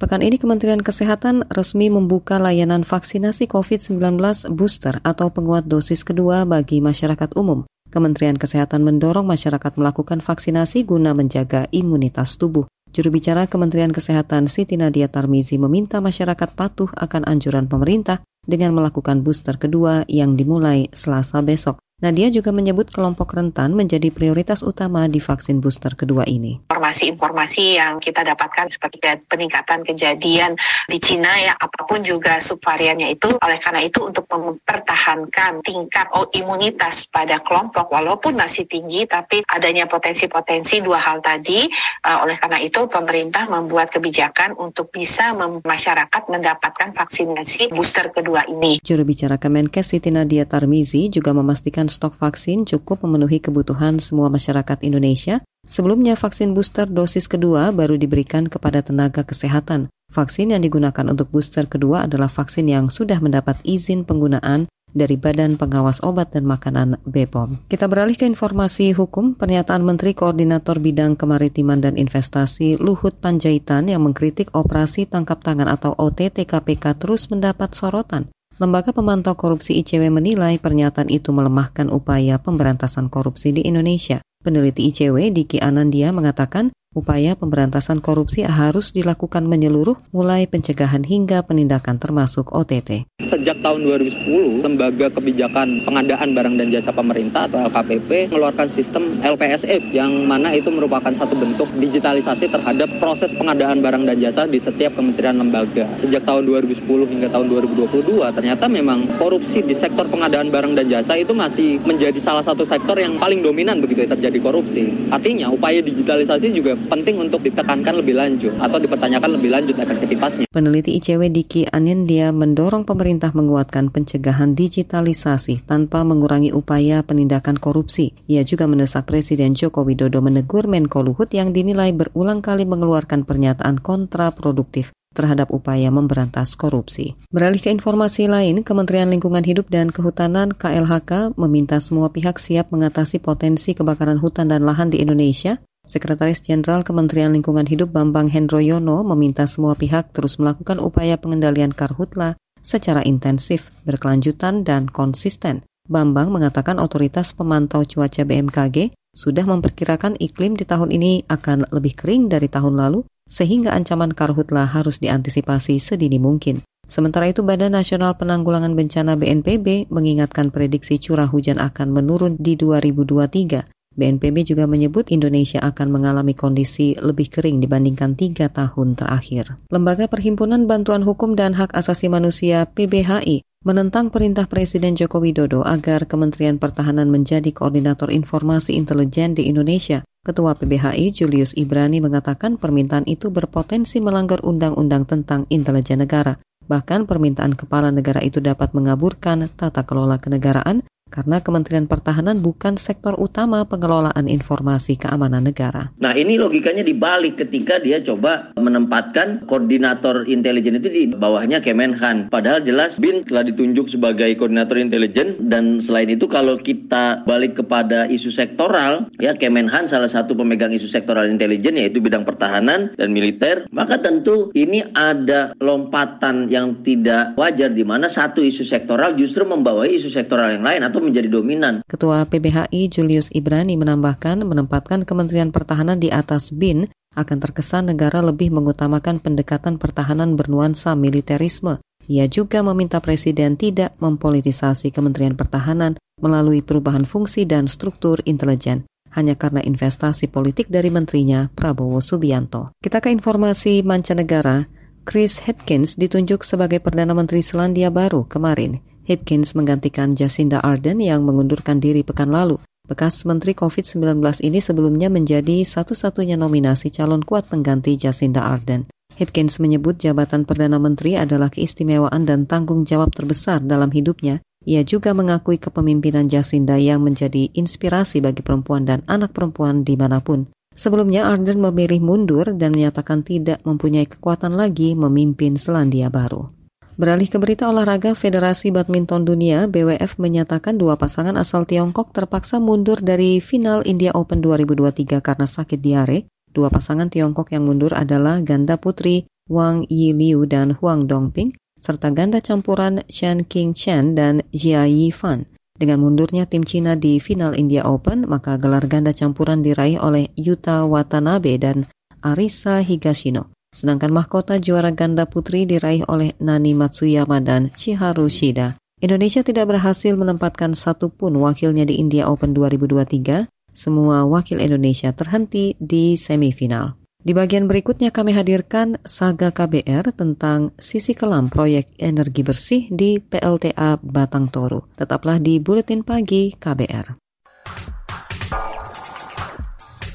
Pekan 0.00 0.24
ini 0.24 0.40
Kementerian 0.40 0.80
Kesehatan 0.80 1.52
resmi 1.52 1.92
membuka 1.92 2.40
layanan 2.40 2.80
vaksinasi 2.80 3.44
COVID-19 3.44 4.16
booster 4.56 5.04
atau 5.04 5.28
penguat 5.28 5.68
dosis 5.68 6.00
kedua 6.00 6.48
bagi 6.48 6.80
masyarakat 6.80 7.36
umum. 7.36 7.68
Kementerian 7.92 8.40
Kesehatan 8.40 8.88
mendorong 8.88 9.28
masyarakat 9.28 9.76
melakukan 9.76 10.24
vaksinasi 10.24 10.88
guna 10.88 11.12
menjaga 11.12 11.68
imunitas 11.76 12.40
tubuh. 12.40 12.64
Juru 12.94 13.10
bicara 13.10 13.50
Kementerian 13.50 13.90
Kesehatan 13.90 14.46
Siti 14.46 14.78
Nadia 14.78 15.10
Tarmizi 15.10 15.58
meminta 15.58 15.98
masyarakat 15.98 16.54
patuh 16.54 16.86
akan 16.94 17.26
anjuran 17.26 17.66
pemerintah 17.66 18.22
dengan 18.46 18.70
melakukan 18.70 19.26
booster 19.26 19.58
kedua 19.58 20.06
yang 20.06 20.38
dimulai 20.38 20.86
Selasa 20.94 21.42
besok. 21.42 21.83
Nadia 22.02 22.26
juga 22.26 22.50
menyebut 22.50 22.90
kelompok 22.90 23.38
rentan 23.38 23.70
menjadi 23.70 24.10
prioritas 24.10 24.66
utama 24.66 25.06
di 25.06 25.22
vaksin 25.22 25.62
booster 25.62 25.94
kedua 25.94 26.26
ini. 26.26 26.58
Informasi-informasi 26.66 27.78
yang 27.78 28.02
kita 28.02 28.26
dapatkan 28.26 28.66
seperti 28.66 28.98
peningkatan 29.30 29.86
kejadian 29.86 30.58
di 30.90 30.98
Cina 30.98 31.38
ya 31.38 31.54
apa 31.54 31.86
pun 31.86 32.02
juga 32.02 32.42
subvariannya 32.42 33.14
itu 33.14 33.38
oleh 33.38 33.62
karena 33.62 33.86
itu 33.86 34.10
untuk 34.10 34.26
mempertahankan 34.26 35.62
tingkat 35.62 36.10
imunitas 36.34 37.06
pada 37.06 37.38
kelompok 37.38 37.86
walaupun 37.94 38.34
masih 38.34 38.66
tinggi 38.66 39.06
tapi 39.06 39.46
adanya 39.46 39.86
potensi-potensi 39.86 40.82
dua 40.82 40.98
hal 40.98 41.22
tadi 41.22 41.62
uh, 42.02 42.26
oleh 42.26 42.34
karena 42.42 42.58
itu 42.58 42.90
pemerintah 42.90 43.46
membuat 43.46 43.94
kebijakan 43.94 44.58
untuk 44.58 44.90
bisa 44.90 45.30
masyarakat 45.62 46.22
mendapatkan 46.26 46.90
vaksinasi 46.90 47.70
booster 47.70 48.10
kedua 48.10 48.42
ini. 48.50 48.82
Juru 48.82 49.06
bicara 49.06 49.38
Kemenkes 49.38 49.94
Siti 49.94 50.10
Nadia 50.10 50.42
Tarmizi 50.42 51.06
juga 51.06 51.30
memastikan 51.30 51.83
stok 51.88 52.16
vaksin 52.18 52.68
cukup 52.68 53.04
memenuhi 53.04 53.40
kebutuhan 53.40 54.02
semua 54.02 54.30
masyarakat 54.32 54.82
Indonesia. 54.84 55.40
Sebelumnya 55.64 56.14
vaksin 56.18 56.52
booster 56.52 56.84
dosis 56.84 57.24
kedua 57.24 57.72
baru 57.72 57.96
diberikan 57.96 58.44
kepada 58.48 58.84
tenaga 58.84 59.24
kesehatan. 59.24 59.88
Vaksin 60.12 60.52
yang 60.52 60.60
digunakan 60.60 61.08
untuk 61.08 61.32
booster 61.32 61.64
kedua 61.64 62.04
adalah 62.04 62.28
vaksin 62.28 62.68
yang 62.68 62.92
sudah 62.92 63.18
mendapat 63.18 63.56
izin 63.64 64.04
penggunaan 64.04 64.68
dari 64.94 65.18
Badan 65.18 65.58
Pengawas 65.58 65.98
Obat 66.06 66.32
dan 66.32 66.46
Makanan 66.46 67.02
BPOM. 67.02 67.66
Kita 67.66 67.90
beralih 67.90 68.14
ke 68.14 68.24
informasi 68.24 68.94
hukum. 68.94 69.34
Pernyataan 69.34 69.82
Menteri 69.82 70.14
Koordinator 70.14 70.78
Bidang 70.78 71.18
Kemaritiman 71.18 71.82
dan 71.82 71.98
Investasi 71.98 72.78
Luhut 72.78 73.18
Panjaitan 73.18 73.90
yang 73.90 74.06
mengkritik 74.06 74.54
operasi 74.54 75.10
tangkap 75.10 75.42
tangan 75.42 75.66
atau 75.66 75.92
OTT 75.98 76.46
KPK 76.46 76.94
terus 76.96 77.26
mendapat 77.26 77.74
sorotan. 77.74 78.30
Lembaga 78.54 78.94
Pemantau 78.94 79.34
Korupsi 79.34 79.82
ICW 79.82 80.14
menilai 80.14 80.62
pernyataan 80.62 81.10
itu 81.10 81.34
melemahkan 81.34 81.90
upaya 81.90 82.38
pemberantasan 82.38 83.10
korupsi 83.10 83.50
di 83.50 83.66
Indonesia. 83.66 84.22
Peneliti 84.46 84.86
ICW 84.94 85.34
Diki 85.34 85.58
Anandia 85.58 86.14
mengatakan 86.14 86.70
Upaya 86.94 87.34
pemberantasan 87.34 87.98
korupsi 87.98 88.46
harus 88.46 88.94
dilakukan 88.94 89.50
menyeluruh, 89.50 89.98
mulai 90.14 90.46
pencegahan 90.46 91.02
hingga 91.02 91.42
penindakan 91.42 91.98
termasuk 91.98 92.54
OTT. 92.54 93.10
Sejak 93.18 93.58
tahun 93.66 93.82
2010, 93.82 94.62
Lembaga 94.62 95.10
Kebijakan 95.10 95.82
Pengadaan 95.82 96.38
Barang 96.38 96.54
dan 96.54 96.70
Jasa 96.70 96.94
Pemerintah 96.94 97.50
atau 97.50 97.66
LKPP 97.66 98.30
mengeluarkan 98.30 98.70
sistem 98.70 99.18
LPSF 99.26 99.90
yang 99.90 100.22
mana 100.22 100.54
itu 100.54 100.70
merupakan 100.70 101.10
satu 101.10 101.34
bentuk 101.34 101.66
digitalisasi 101.82 102.46
terhadap 102.46 102.86
proses 103.02 103.34
pengadaan 103.34 103.82
barang 103.82 104.06
dan 104.06 104.16
jasa 104.22 104.46
di 104.46 104.62
setiap 104.62 104.94
kementerian 104.94 105.34
lembaga. 105.34 105.90
Sejak 105.98 106.22
tahun 106.22 106.46
2010 106.46 106.86
hingga 106.86 107.26
tahun 107.26 107.46
2022, 107.50 108.22
ternyata 108.38 108.70
memang 108.70 109.18
korupsi 109.18 109.66
di 109.66 109.74
sektor 109.74 110.06
pengadaan 110.06 110.54
barang 110.54 110.78
dan 110.78 110.86
jasa 110.86 111.18
itu 111.18 111.34
masih 111.34 111.82
menjadi 111.82 112.22
salah 112.22 112.46
satu 112.46 112.62
sektor 112.62 112.94
yang 112.94 113.18
paling 113.18 113.42
dominan 113.42 113.82
begitu 113.82 114.06
ya 114.06 114.14
terjadi 114.14 114.38
korupsi. 114.38 115.10
Artinya 115.10 115.50
upaya 115.50 115.82
digitalisasi 115.82 116.54
juga 116.54 116.78
penting 116.86 117.20
untuk 117.20 117.42
ditekankan 117.42 118.00
lebih 118.00 118.14
lanjut 118.16 118.52
atau 118.60 118.78
dipertanyakan 118.78 119.30
lebih 119.40 119.50
lanjut 119.50 119.76
efektivitasnya. 119.76 120.46
Peneliti 120.48 120.94
ICW 121.00 121.32
Diki 121.32 121.62
Anindya 121.68 122.30
mendorong 122.30 122.86
pemerintah 122.86 123.34
menguatkan 123.34 123.90
pencegahan 123.90 124.54
digitalisasi 124.54 125.66
tanpa 125.66 126.06
mengurangi 126.06 126.54
upaya 126.54 127.02
penindakan 127.02 127.58
korupsi. 127.58 128.14
Ia 128.30 128.46
juga 128.46 128.70
mendesak 128.70 129.10
Presiden 129.10 129.58
Joko 129.58 129.82
Widodo 129.82 130.22
menegur 130.22 130.70
Menko 130.70 131.02
Luhut 131.02 131.28
yang 131.34 131.50
dinilai 131.50 131.90
berulang 131.90 132.40
kali 132.40 132.68
mengeluarkan 132.68 133.26
pernyataan 133.26 133.82
kontraproduktif 133.82 134.94
terhadap 135.14 135.48
upaya 135.54 135.88
memberantas 135.94 136.58
korupsi. 136.58 137.14
Beralih 137.30 137.62
ke 137.62 137.70
informasi 137.70 138.26
lain, 138.26 138.66
Kementerian 138.66 139.08
Lingkungan 139.08 139.46
Hidup 139.46 139.70
dan 139.70 139.88
Kehutanan 139.88 140.50
KLHK 140.50 141.38
meminta 141.38 141.78
semua 141.78 142.10
pihak 142.10 142.36
siap 142.42 142.74
mengatasi 142.74 143.22
potensi 143.22 143.72
kebakaran 143.72 144.18
hutan 144.18 144.50
dan 144.50 144.66
lahan 144.66 144.90
di 144.90 144.98
Indonesia 145.00 145.56
Sekretaris 145.84 146.40
Jenderal 146.40 146.80
Kementerian 146.80 147.36
Lingkungan 147.36 147.68
Hidup 147.68 147.92
Bambang 147.92 148.32
Hendroyono 148.32 149.04
meminta 149.04 149.44
semua 149.44 149.76
pihak 149.76 150.16
terus 150.16 150.40
melakukan 150.40 150.80
upaya 150.80 151.20
pengendalian 151.20 151.76
karhutla 151.76 152.40
secara 152.64 153.04
intensif, 153.04 153.68
berkelanjutan, 153.84 154.64
dan 154.64 154.88
konsisten. 154.88 155.60
Bambang 155.84 156.32
mengatakan 156.32 156.80
otoritas 156.80 157.36
pemantau 157.36 157.84
cuaca 157.84 158.24
BMKG 158.24 158.96
sudah 159.12 159.44
memperkirakan 159.44 160.16
iklim 160.16 160.56
di 160.56 160.64
tahun 160.64 160.88
ini 160.88 161.28
akan 161.28 161.68
lebih 161.68 161.92
kering 162.00 162.32
dari 162.32 162.48
tahun 162.48 162.80
lalu, 162.80 163.04
sehingga 163.28 163.76
ancaman 163.76 164.16
karhutla 164.16 164.64
harus 164.64 164.96
diantisipasi 165.04 165.76
sedini 165.76 166.16
mungkin. 166.16 166.64
Sementara 166.88 167.28
itu, 167.28 167.44
Badan 167.44 167.76
Nasional 167.76 168.16
Penanggulangan 168.16 168.72
Bencana 168.72 169.20
BNPB 169.20 169.92
mengingatkan 169.92 170.48
prediksi 170.48 170.96
curah 170.96 171.28
hujan 171.28 171.60
akan 171.60 171.92
menurun 171.92 172.40
di 172.40 172.56
2023 172.56 173.73
BNPB 173.94 174.42
juga 174.42 174.66
menyebut 174.66 175.08
Indonesia 175.14 175.62
akan 175.62 175.94
mengalami 175.94 176.34
kondisi 176.34 176.98
lebih 176.98 177.30
kering 177.30 177.62
dibandingkan 177.62 178.18
tiga 178.18 178.50
tahun 178.50 178.98
terakhir. 178.98 179.54
Lembaga 179.70 180.10
Perhimpunan 180.10 180.66
Bantuan 180.66 181.06
Hukum 181.06 181.38
dan 181.38 181.54
Hak 181.54 181.72
Asasi 181.72 182.10
Manusia 182.10 182.66
PBHI 182.66 183.46
menentang 183.64 184.12
perintah 184.12 184.44
Presiden 184.44 184.92
Joko 184.92 185.24
Widodo 185.24 185.64
agar 185.64 186.04
Kementerian 186.04 186.60
Pertahanan 186.60 187.08
menjadi 187.08 187.48
koordinator 187.48 188.12
informasi 188.12 188.76
intelijen 188.76 189.32
di 189.32 189.48
Indonesia. 189.48 190.04
Ketua 190.24 190.56
PBHI 190.56 191.12
Julius 191.12 191.56
Ibrani 191.56 192.00
mengatakan 192.00 192.60
permintaan 192.60 193.08
itu 193.08 193.32
berpotensi 193.32 194.00
melanggar 194.04 194.40
undang-undang 194.44 195.08
tentang 195.08 195.48
intelijen 195.48 196.04
negara. 196.04 196.36
Bahkan 196.64 197.04
permintaan 197.04 197.52
kepala 197.56 197.92
negara 197.92 198.24
itu 198.24 198.40
dapat 198.40 198.72
mengaburkan 198.72 199.52
tata 199.52 199.84
kelola 199.84 200.16
kenegaraan 200.16 200.80
karena 201.14 201.38
Kementerian 201.38 201.86
Pertahanan 201.86 202.42
bukan 202.42 202.74
sektor 202.74 203.14
utama 203.14 203.62
pengelolaan 203.70 204.26
informasi 204.26 204.98
keamanan 204.98 205.46
negara. 205.46 205.94
Nah 206.02 206.10
ini 206.18 206.34
logikanya 206.34 206.82
dibalik 206.82 207.38
ketika 207.38 207.78
dia 207.78 208.02
coba 208.02 208.50
menempatkan 208.58 209.46
koordinator 209.46 210.26
intelijen 210.26 210.82
itu 210.82 210.90
di 210.90 211.02
bawahnya 211.14 211.62
Kemenhan. 211.62 212.34
Padahal 212.34 212.66
jelas 212.66 212.98
BIN 212.98 213.22
telah 213.22 213.46
ditunjuk 213.46 213.86
sebagai 213.86 214.26
koordinator 214.34 214.82
intelijen 214.82 215.46
dan 215.46 215.78
selain 215.78 216.10
itu 216.10 216.26
kalau 216.26 216.58
kita 216.58 217.22
balik 217.22 217.62
kepada 217.62 218.10
isu 218.10 218.34
sektoral, 218.34 219.06
ya 219.22 219.38
Kemenhan 219.38 219.86
salah 219.86 220.10
satu 220.10 220.34
pemegang 220.34 220.74
isu 220.74 220.90
sektoral 220.90 221.30
intelijen 221.30 221.78
yaitu 221.78 222.02
bidang 222.02 222.26
pertahanan 222.26 222.90
dan 222.98 223.14
militer, 223.14 223.70
maka 223.70 224.02
tentu 224.02 224.50
ini 224.58 224.82
ada 224.90 225.54
lompatan 225.62 226.50
yang 226.50 226.82
tidak 226.82 227.38
wajar 227.38 227.70
di 227.70 227.86
mana 227.86 228.10
satu 228.10 228.42
isu 228.42 228.66
sektoral 228.66 229.14
justru 229.14 229.46
membawa 229.46 229.86
isu 229.86 230.10
sektoral 230.10 230.50
yang 230.50 230.64
lain 230.64 230.82
atau 230.82 231.03
menjadi 231.04 231.28
dominan. 231.28 231.84
Ketua 231.84 232.24
PBHI 232.24 232.88
Julius 232.88 233.28
Ibrani 233.30 233.76
menambahkan 233.76 234.40
menempatkan 234.42 235.04
Kementerian 235.04 235.52
Pertahanan 235.52 236.00
di 236.00 236.08
atas 236.08 236.50
BIN 236.50 236.88
akan 237.14 237.38
terkesan 237.38 237.94
negara 237.94 238.24
lebih 238.24 238.50
mengutamakan 238.50 239.22
pendekatan 239.22 239.78
pertahanan 239.78 240.34
bernuansa 240.34 240.98
militerisme. 240.98 241.78
Ia 242.08 242.28
juga 242.28 242.60
meminta 242.60 243.00
Presiden 243.00 243.56
tidak 243.56 243.96
mempolitisasi 244.02 244.92
Kementerian 244.92 245.38
Pertahanan 245.38 245.96
melalui 246.20 246.60
perubahan 246.60 247.08
fungsi 247.08 247.48
dan 247.48 247.64
struktur 247.70 248.20
intelijen 248.28 248.84
hanya 249.14 249.38
karena 249.38 249.62
investasi 249.62 250.26
politik 250.26 250.66
dari 250.66 250.90
menterinya 250.90 251.46
Prabowo 251.54 252.02
Subianto. 252.02 252.74
Kita 252.82 252.98
ke 252.98 253.14
informasi 253.14 253.86
mancanegara. 253.86 254.66
Chris 255.04 255.44
Hipkins 255.44 256.00
ditunjuk 256.00 256.42
sebagai 256.42 256.80
Perdana 256.80 257.12
Menteri 257.12 257.44
Selandia 257.44 257.92
Baru 257.92 258.24
kemarin. 258.24 258.80
Hipkins 259.04 259.52
menggantikan 259.52 260.16
Jacinda 260.16 260.64
Ardern 260.64 260.96
yang 260.96 261.28
mengundurkan 261.28 261.76
diri 261.76 262.00
pekan 262.00 262.32
lalu. 262.32 262.56
Bekas 262.84 263.24
Menteri 263.28 263.52
COVID-19 263.56 264.20
ini 264.44 264.60
sebelumnya 264.60 265.08
menjadi 265.12 265.64
satu-satunya 265.64 266.36
nominasi 266.36 266.92
calon 266.92 267.20
kuat 267.20 267.48
pengganti 267.48 267.96
Jacinda 267.96 268.44
Ardern. 268.44 268.88
Hipkins 269.14 269.60
menyebut 269.60 270.00
jabatan 270.00 270.48
Perdana 270.48 270.80
Menteri 270.80 271.20
adalah 271.20 271.52
keistimewaan 271.52 272.24
dan 272.24 272.48
tanggung 272.48 272.88
jawab 272.88 273.12
terbesar 273.12 273.60
dalam 273.60 273.92
hidupnya. 273.92 274.40
Ia 274.64 274.80
juga 274.82 275.12
mengakui 275.12 275.60
kepemimpinan 275.60 276.24
Jacinda 276.24 276.80
yang 276.80 277.04
menjadi 277.04 277.52
inspirasi 277.52 278.24
bagi 278.24 278.40
perempuan 278.40 278.88
dan 278.88 279.04
anak 279.04 279.36
perempuan 279.36 279.84
di 279.84 280.00
mana 280.00 280.24
pun. 280.24 280.48
Sebelumnya, 280.74 281.30
Ardern 281.30 281.60
memilih 281.62 282.02
mundur 282.02 282.50
dan 282.56 282.74
menyatakan 282.74 283.22
tidak 283.22 283.62
mempunyai 283.62 284.08
kekuatan 284.08 284.56
lagi 284.56 284.96
memimpin 284.98 285.54
Selandia 285.54 286.10
Baru. 286.10 286.50
Beralih 286.94 287.26
ke 287.26 287.42
berita 287.42 287.66
olahraga, 287.66 288.14
Federasi 288.14 288.70
Badminton 288.70 289.26
Dunia 289.26 289.66
BWF 289.66 290.22
menyatakan 290.22 290.78
dua 290.78 290.94
pasangan 290.94 291.34
asal 291.34 291.66
Tiongkok 291.66 292.14
terpaksa 292.14 292.62
mundur 292.62 293.02
dari 293.02 293.42
final 293.42 293.82
India 293.82 294.14
Open 294.14 294.38
2023 294.38 295.18
karena 295.18 295.42
sakit 295.42 295.82
diare. 295.82 296.30
Dua 296.54 296.70
pasangan 296.70 297.10
Tiongkok 297.10 297.50
yang 297.50 297.66
mundur 297.66 297.90
adalah 297.98 298.38
ganda 298.46 298.78
putri 298.78 299.26
Wang 299.50 299.82
Yiliu 299.90 300.46
dan 300.46 300.78
Huang 300.78 301.10
Dongping, 301.10 301.50
serta 301.82 302.14
ganda 302.14 302.38
campuran 302.38 303.02
Chen 303.10 303.42
King 303.42 303.74
Chen 303.74 304.14
dan 304.14 304.46
Jia 304.54 304.86
Yifan. 304.86 305.50
Dengan 305.74 305.98
mundurnya 305.98 306.46
tim 306.46 306.62
Cina 306.62 306.94
di 306.94 307.18
final 307.18 307.58
India 307.58 307.82
Open, 307.90 308.22
maka 308.30 308.54
gelar 308.54 308.86
ganda 308.86 309.10
campuran 309.10 309.66
diraih 309.66 309.98
oleh 309.98 310.30
Yuta 310.38 310.86
Watanabe 310.86 311.58
dan 311.58 311.90
Arisa 312.22 312.78
Higashino. 312.86 313.50
Sedangkan 313.74 314.14
mahkota 314.14 314.62
juara 314.62 314.94
ganda 314.94 315.26
putri 315.26 315.66
diraih 315.66 316.06
oleh 316.06 316.38
Nani 316.38 316.78
Matsuyama 316.78 317.42
dan 317.42 317.74
Chiharu 317.74 318.30
Shida. 318.30 318.78
Indonesia 319.02 319.42
tidak 319.42 319.74
berhasil 319.74 320.14
menempatkan 320.14 320.78
satupun 320.78 321.34
wakilnya 321.42 321.82
di 321.82 321.98
India 321.98 322.30
Open 322.30 322.54
2023. 322.54 323.50
Semua 323.74 324.22
wakil 324.30 324.62
Indonesia 324.62 325.10
terhenti 325.10 325.74
di 325.82 326.14
semifinal. 326.14 326.94
Di 327.18 327.34
bagian 327.34 327.66
berikutnya 327.66 328.14
kami 328.14 328.36
hadirkan 328.36 329.00
Saga 329.02 329.50
KBR 329.50 330.14
tentang 330.14 330.76
sisi 330.78 331.16
kelam 331.16 331.50
proyek 331.50 331.98
energi 331.98 332.46
bersih 332.46 332.82
di 332.92 333.18
PLTA 333.18 333.98
Batang 333.98 334.52
Toru. 334.54 334.86
Tetaplah 334.94 335.42
di 335.42 335.58
Buletin 335.58 336.06
Pagi 336.06 336.54
KBR. 336.54 337.16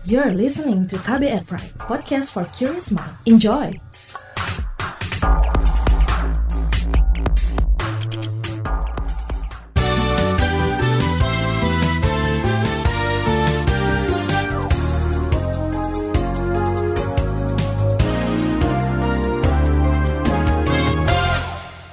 You're 0.07 0.31
listening 0.31 0.87
to 0.87 0.95
KBR 0.95 1.43
Pride, 1.43 1.75
podcast 1.75 2.31
for 2.31 2.47
curious 2.55 2.87
mind. 2.87 3.11
Enjoy! 3.27 3.75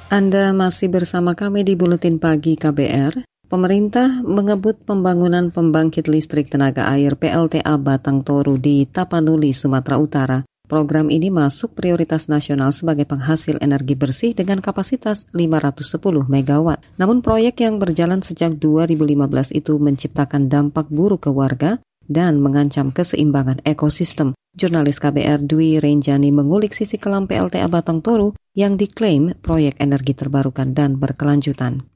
Anda 0.06 0.54
masih 0.54 0.94
bersama 0.94 1.34
kami 1.34 1.66
di 1.66 1.75
Buletin 1.75 2.22
Pagi 2.22 2.54
KBR. 2.54 3.35
Pemerintah 3.46 4.26
mengebut 4.26 4.82
pembangunan 4.82 5.54
pembangkit 5.54 6.10
listrik 6.10 6.50
tenaga 6.50 6.90
air 6.90 7.14
PLTA 7.14 7.78
Batang 7.78 8.26
Toru 8.26 8.58
di 8.58 8.90
Tapanuli, 8.90 9.54
Sumatera 9.54 10.02
Utara. 10.02 10.38
Program 10.66 11.06
ini 11.14 11.30
masuk 11.30 11.78
prioritas 11.78 12.26
nasional 12.26 12.74
sebagai 12.74 13.06
penghasil 13.06 13.62
energi 13.62 13.94
bersih 13.94 14.34
dengan 14.34 14.58
kapasitas 14.58 15.30
510 15.30 16.26
MW. 16.26 16.68
Namun 16.98 17.22
proyek 17.22 17.62
yang 17.62 17.78
berjalan 17.78 18.18
sejak 18.18 18.58
2015 18.58 19.54
itu 19.54 19.78
menciptakan 19.78 20.50
dampak 20.50 20.90
buruk 20.90 21.30
ke 21.30 21.30
warga 21.30 21.78
dan 22.10 22.42
mengancam 22.42 22.90
keseimbangan 22.90 23.62
ekosistem. 23.62 24.34
Jurnalis 24.58 24.98
KBR 24.98 25.46
Dwi 25.46 25.78
Renjani 25.78 26.34
mengulik 26.34 26.74
sisi 26.74 26.98
kelam 26.98 27.30
PLTA 27.30 27.70
Batang 27.70 28.02
Toru 28.02 28.34
yang 28.58 28.74
diklaim 28.74 29.38
proyek 29.38 29.78
energi 29.78 30.18
terbarukan 30.18 30.74
dan 30.74 30.98
berkelanjutan. 30.98 31.86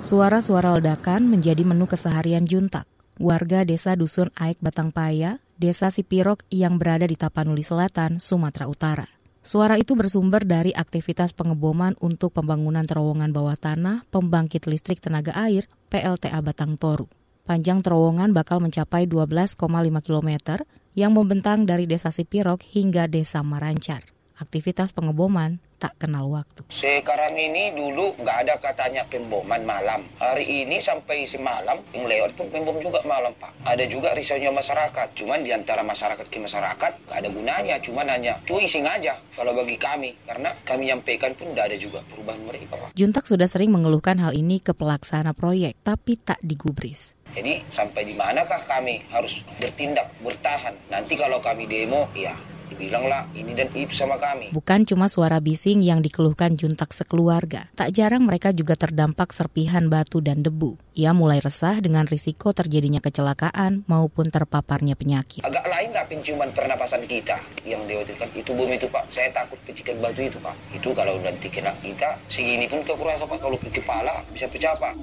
Suara-suara 0.00 0.80
ledakan 0.80 1.28
menjadi 1.28 1.60
menu 1.60 1.84
keseharian 1.84 2.48
Juntak. 2.48 2.88
Warga 3.20 3.68
desa 3.68 3.92
Dusun 3.92 4.32
Aik 4.32 4.56
Batangpaya, 4.64 5.44
desa 5.60 5.92
Sipirok 5.92 6.40
yang 6.48 6.80
berada 6.80 7.04
di 7.04 7.20
Tapanuli 7.20 7.60
Selatan, 7.60 8.16
Sumatera 8.16 8.64
Utara. 8.64 9.04
Suara 9.44 9.76
itu 9.76 9.92
bersumber 9.92 10.48
dari 10.48 10.72
aktivitas 10.72 11.36
pengeboman 11.36 12.00
untuk 12.00 12.32
pembangunan 12.32 12.88
terowongan 12.88 13.28
bawah 13.28 13.60
tanah 13.60 14.08
pembangkit 14.08 14.64
listrik 14.72 15.04
tenaga 15.04 15.36
air 15.36 15.68
PLTA 15.92 16.40
Batang 16.40 16.80
Toru. 16.80 17.04
Panjang 17.44 17.84
terowongan 17.84 18.32
bakal 18.32 18.64
mencapai 18.64 19.04
12,5 19.04 19.60
km 20.00 20.64
yang 20.96 21.12
membentang 21.12 21.68
dari 21.68 21.84
desa 21.84 22.08
Sipirok 22.08 22.64
hingga 22.72 23.04
desa 23.04 23.44
Marancar. 23.44 24.08
Aktivitas 24.40 24.96
pengeboman 24.96 25.60
tak 25.76 26.00
kenal 26.00 26.32
waktu. 26.32 26.64
Sekarang 26.72 27.36
ini 27.36 27.76
dulu 27.76 28.16
nggak 28.16 28.36
ada 28.48 28.54
katanya 28.56 29.04
pemboman 29.04 29.60
malam. 29.68 30.08
Hari 30.16 30.64
ini 30.64 30.80
sampai 30.80 31.28
semalam 31.28 31.76
yang 31.92 32.08
lewat 32.08 32.40
pun 32.40 32.48
pembom 32.48 32.80
juga 32.80 33.04
malam 33.04 33.36
Pak. 33.36 33.68
Ada 33.68 33.84
juga 33.84 34.16
risaunya 34.16 34.48
masyarakat. 34.48 35.12
Cuman 35.12 35.44
di 35.44 35.52
antara 35.52 35.84
masyarakat 35.84 36.24
ke 36.24 36.40
masyarakat 36.40 36.92
nggak 37.04 37.18
ada 37.20 37.28
gunanya. 37.28 37.76
Cuman 37.84 38.08
hanya 38.08 38.40
tuh 38.48 38.64
ising 38.64 38.88
aja 38.88 39.20
kalau 39.36 39.52
bagi 39.52 39.76
kami. 39.76 40.16
Karena 40.24 40.56
kami 40.64 40.88
nyampaikan 40.88 41.36
pun 41.36 41.52
tidak 41.52 41.64
ada 41.68 41.76
juga 41.76 42.00
perubahan 42.08 42.40
mereka 42.40 42.80
Pak. 42.80 42.88
Juntak 42.96 43.28
sudah 43.28 43.44
sering 43.44 43.68
mengeluhkan 43.76 44.16
hal 44.24 44.32
ini 44.32 44.64
ke 44.64 44.72
pelaksana 44.72 45.36
proyek 45.36 45.76
tapi 45.84 46.16
tak 46.16 46.40
digubris. 46.40 47.12
Jadi 47.36 47.60
sampai 47.76 48.08
di 48.08 48.16
manakah 48.16 48.64
kami 48.64 49.04
harus 49.12 49.36
bertindak, 49.60 50.08
bertahan. 50.24 50.74
Nanti 50.88 51.14
kalau 51.14 51.38
kami 51.38 51.68
demo, 51.68 52.08
ya 52.16 52.34
dibilanglah 52.70 53.26
ini 53.34 53.52
dan 53.58 53.68
itu 53.74 53.92
sama 53.92 54.16
kami. 54.16 54.54
Bukan 54.54 54.86
cuma 54.86 55.10
suara 55.10 55.42
bising 55.42 55.82
yang 55.82 56.00
dikeluhkan 56.00 56.54
juntak 56.54 56.94
sekeluarga. 56.94 57.66
Tak 57.74 57.90
jarang 57.92 58.24
mereka 58.24 58.54
juga 58.54 58.78
terdampak 58.78 59.34
serpihan 59.34 59.90
batu 59.90 60.22
dan 60.22 60.46
debu. 60.46 60.78
Ia 60.94 61.10
mulai 61.10 61.42
resah 61.42 61.82
dengan 61.82 62.06
risiko 62.06 62.54
terjadinya 62.54 63.02
kecelakaan 63.02 63.84
maupun 63.90 64.30
terpaparnya 64.30 64.94
penyakit. 64.94 65.42
Agak 65.42 65.66
lain 65.66 65.90
nggak 65.90 66.06
penciuman 66.06 66.50
pernapasan 66.54 67.02
kita 67.10 67.42
yang 67.66 67.82
diwakilkan 67.90 68.30
itu 68.34 68.50
bom 68.54 68.70
itu 68.70 68.86
Pak. 68.86 69.10
Saya 69.10 69.28
takut 69.34 69.58
pecikan 69.66 69.98
batu 69.98 70.22
itu 70.22 70.38
Pak. 70.38 70.54
Itu 70.70 70.94
kalau 70.94 71.18
nanti 71.18 71.50
kena 71.50 71.74
kita 71.82 72.18
segini 72.30 72.70
pun 72.70 72.86
kekurangan 72.86 73.26
Pak. 73.26 73.38
Kalau 73.42 73.58
ke 73.58 73.68
kepala 73.74 74.22
bisa 74.30 74.46
pecah 74.46 74.74
Pak. 74.78 74.94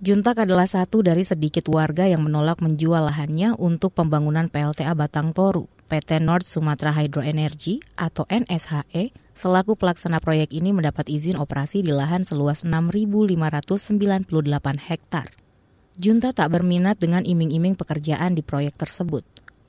Juntak 0.00 0.40
adalah 0.40 0.64
satu 0.64 1.04
dari 1.04 1.20
sedikit 1.20 1.68
warga 1.68 2.08
yang 2.08 2.24
menolak 2.24 2.64
menjual 2.64 3.04
lahannya 3.04 3.52
untuk 3.60 3.92
pembangunan 3.92 4.48
PLTA 4.48 4.96
Batang 4.96 5.36
Toru. 5.36 5.68
PT 5.92 6.24
North 6.24 6.48
Sumatra 6.48 6.88
Hydro 6.88 7.20
Energy 7.20 7.84
atau 8.00 8.24
NSHE 8.32 9.12
selaku 9.36 9.76
pelaksana 9.76 10.16
proyek 10.16 10.56
ini 10.56 10.72
mendapat 10.72 11.04
izin 11.12 11.36
operasi 11.36 11.84
di 11.84 11.92
lahan 11.92 12.24
seluas 12.24 12.64
6.598 12.64 14.24
hektar. 14.80 15.36
Junta 16.00 16.32
tak 16.32 16.48
berminat 16.48 16.96
dengan 16.96 17.20
iming-iming 17.20 17.76
pekerjaan 17.76 18.32
di 18.32 18.40
proyek 18.40 18.80
tersebut. 18.80 19.20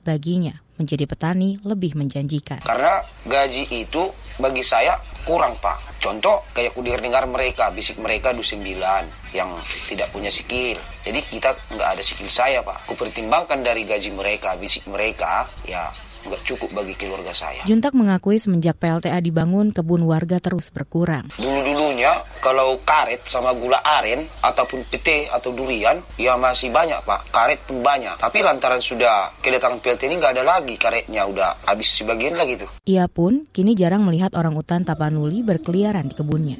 Baginya, 0.02 0.58
menjadi 0.82 1.06
petani 1.06 1.62
lebih 1.62 1.94
menjanjikan. 1.94 2.66
Karena 2.66 3.06
gaji 3.22 3.70
itu 3.70 4.10
bagi 4.42 4.66
saya 4.66 4.98
kurang 5.22 5.54
pak. 5.62 6.02
Contoh 6.02 6.42
kayak 6.50 6.74
kudir 6.74 6.98
dengar 6.98 7.22
mereka, 7.30 7.70
bisik 7.70 8.02
mereka 8.02 8.34
du 8.34 8.42
sembilan 8.42 9.30
yang 9.30 9.62
tidak 9.86 10.10
punya 10.10 10.26
skill. 10.26 10.78
Jadi 11.06 11.22
kita 11.30 11.54
nggak 11.70 11.88
ada 11.94 12.02
skill 12.02 12.26
saya 12.26 12.58
pak. 12.66 12.90
Kupertimbangkan 12.90 13.62
dari 13.62 13.86
gaji 13.86 14.10
mereka, 14.10 14.58
bisik 14.58 14.90
mereka, 14.90 15.46
ya 15.62 15.86
nggak 16.26 16.42
cukup 16.46 16.70
bagi 16.72 16.94
keluarga 16.94 17.34
saya. 17.34 17.62
Juntak 17.66 17.94
mengakui 17.94 18.38
semenjak 18.38 18.78
PLTA 18.78 19.18
dibangun, 19.22 19.74
kebun 19.74 20.06
warga 20.06 20.38
terus 20.38 20.70
berkurang. 20.70 21.30
Dulu-dulunya 21.36 22.22
kalau 22.38 22.80
karet 22.82 23.26
sama 23.26 23.54
gula 23.54 23.82
aren 23.82 24.26
ataupun 24.42 24.86
pete 24.90 25.26
atau 25.28 25.54
durian, 25.54 25.98
ya 26.18 26.34
masih 26.38 26.70
banyak 26.70 27.02
pak. 27.02 27.30
Karet 27.30 27.60
pun 27.66 27.82
banyak. 27.82 28.18
Tapi 28.18 28.38
lantaran 28.42 28.80
sudah 28.82 29.34
kedatangan 29.42 29.82
PLT 29.82 30.10
ini 30.10 30.16
nggak 30.18 30.34
ada 30.38 30.44
lagi 30.44 30.74
karetnya, 30.78 31.26
udah 31.26 31.66
habis 31.66 31.90
sebagian 31.94 32.38
lagi 32.38 32.58
tuh. 32.58 32.70
Ia 32.86 33.06
pun 33.10 33.46
kini 33.50 33.74
jarang 33.78 34.02
melihat 34.06 34.34
orang 34.38 34.54
utan 34.58 34.82
Tapanuli 34.82 35.42
berkeliaran 35.42 36.10
di 36.10 36.14
kebunnya. 36.14 36.58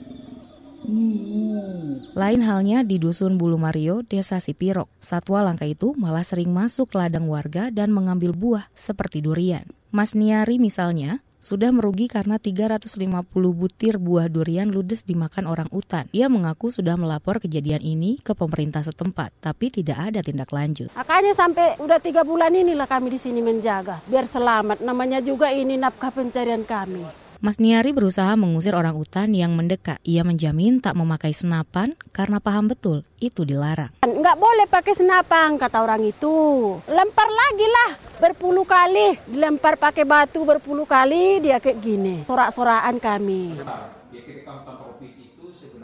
Lain 2.13 2.41
halnya 2.45 2.83
di 2.83 2.99
Dusun 2.99 3.39
Bulu 3.39 3.57
Mario, 3.57 4.03
Desa 4.03 4.43
Sipirok. 4.43 4.91
Satwa 4.99 5.41
langka 5.41 5.65
itu 5.65 5.95
malah 5.95 6.27
sering 6.27 6.51
masuk 6.51 6.93
ladang 6.99 7.31
warga 7.31 7.71
dan 7.71 7.95
mengambil 7.95 8.35
buah 8.35 8.67
seperti 8.75 9.23
durian. 9.23 9.65
Mas 9.95 10.17
Niari 10.17 10.59
misalnya, 10.59 11.23
sudah 11.43 11.75
merugi 11.75 12.07
karena 12.07 12.39
350 12.39 13.03
butir 13.51 13.99
buah 13.99 14.31
durian 14.31 14.71
ludes 14.71 15.03
dimakan 15.03 15.51
orang 15.51 15.67
utan. 15.75 16.07
Ia 16.15 16.31
mengaku 16.31 16.71
sudah 16.71 16.95
melapor 16.95 17.43
kejadian 17.43 17.83
ini 17.83 18.23
ke 18.23 18.31
pemerintah 18.31 18.87
setempat, 18.87 19.35
tapi 19.43 19.75
tidak 19.75 20.15
ada 20.15 20.23
tindak 20.23 20.55
lanjut. 20.55 20.95
Makanya 20.95 21.35
sampai 21.35 21.75
udah 21.83 21.99
tiga 21.99 22.23
bulan 22.23 22.55
inilah 22.55 22.87
kami 22.87 23.11
di 23.11 23.19
sini 23.19 23.43
menjaga, 23.43 23.99
biar 24.07 24.31
selamat. 24.31 24.87
Namanya 24.87 25.19
juga 25.19 25.51
ini 25.51 25.75
nafkah 25.75 26.15
pencarian 26.15 26.63
kami. 26.63 27.03
Mas 27.43 27.59
Niari 27.59 27.91
berusaha 27.91 28.39
mengusir 28.39 28.71
orang 28.71 28.95
utan 28.95 29.35
yang 29.35 29.59
mendekat. 29.59 29.99
Ia 30.07 30.23
menjamin 30.23 30.79
tak 30.79 30.95
memakai 30.95 31.35
senapan 31.35 31.99
karena 32.15 32.39
paham 32.39 32.71
betul 32.71 33.03
itu 33.19 33.43
dilarang. 33.43 33.91
Nggak 34.07 34.39
boleh 34.39 34.71
pakai 34.71 34.95
senapan, 34.95 35.59
kata 35.59 35.83
orang 35.83 36.07
itu. 36.07 36.31
Lempar 36.87 37.27
lagi 37.27 37.67
lah, 37.67 37.91
berpuluh 38.23 38.63
kali. 38.63 39.19
Dilempar 39.27 39.75
pakai 39.75 40.07
batu 40.07 40.47
berpuluh 40.47 40.87
kali, 40.87 41.43
dia 41.43 41.59
kayak 41.59 41.83
gini. 41.83 42.23
Sorak-sorakan 42.31 43.03
kami. 43.03 43.59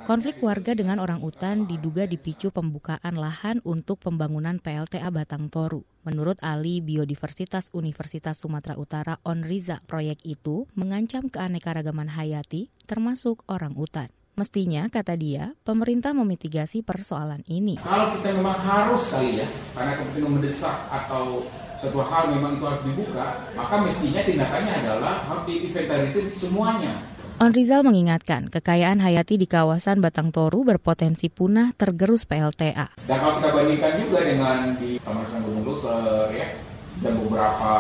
Konflik 0.09 0.41
warga 0.41 0.73
dengan 0.73 1.05
orang 1.05 1.21
utan 1.21 1.69
diduga 1.69 2.09
dipicu 2.09 2.49
pembukaan 2.49 3.13
lahan 3.21 3.61
untuk 3.61 4.01
pembangunan 4.01 4.57
PLTA 4.57 5.05
Batang 5.13 5.53
Toru. 5.53 5.85
Menurut 6.09 6.41
ahli 6.41 6.81
biodiversitas 6.81 7.69
Universitas 7.77 8.41
Sumatera 8.41 8.81
Utara 8.81 9.21
On 9.29 9.45
Riza, 9.45 9.85
proyek 9.85 10.25
itu 10.25 10.65
mengancam 10.73 11.29
keanekaragaman 11.29 12.09
hayati 12.09 12.73
termasuk 12.89 13.45
orang 13.53 13.77
utan. 13.77 14.09
Mestinya, 14.41 14.89
kata 14.89 15.13
dia, 15.13 15.53
pemerintah 15.61 16.17
memitigasi 16.17 16.81
persoalan 16.81 17.45
ini. 17.45 17.77
Kalau 17.77 18.17
kita 18.17 18.33
memang 18.33 18.65
harus 18.65 19.13
kali 19.13 19.45
ya, 19.45 19.47
karena 19.77 19.93
kepentingan 19.93 20.41
mendesak 20.41 20.89
atau 20.89 21.45
suatu 21.85 22.01
hal 22.01 22.33
memang 22.33 22.57
itu 22.57 22.65
harus 22.65 22.81
dibuka, 22.81 23.45
maka 23.53 23.77
mestinya 23.85 24.25
tindakannya 24.25 24.73
adalah 24.73 25.21
harus 25.29 25.45
diinventarisir 25.45 26.33
semuanya 26.33 26.97
On 27.39 27.55
Rizal 27.55 27.87
mengingatkan, 27.87 28.51
kekayaan 28.51 28.99
hayati 28.99 29.39
di 29.39 29.47
kawasan 29.47 30.03
Batang 30.03 30.35
Toru 30.35 30.67
berpotensi 30.67 31.31
punah 31.31 31.71
tergerus 31.79 32.27
PLTA. 32.27 32.99
Dan 33.07 33.15
kalau 33.23 33.39
kita 33.39 33.55
bandingkan 33.55 33.95
juga 34.03 34.27
dengan 34.27 34.75
di 34.75 34.99
Taman 34.99 35.23
Nasional 35.23 35.47
Gunung 35.47 35.63
Luser 35.63 36.35
ya, 36.35 36.59
dan 36.99 37.13
beberapa 37.23 37.73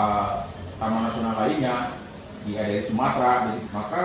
taman 0.78 1.10
nasional 1.10 1.34
lainnya 1.42 1.74
di 2.46 2.54
di 2.54 2.86
Sumatera, 2.86 3.50
maka 3.74 4.02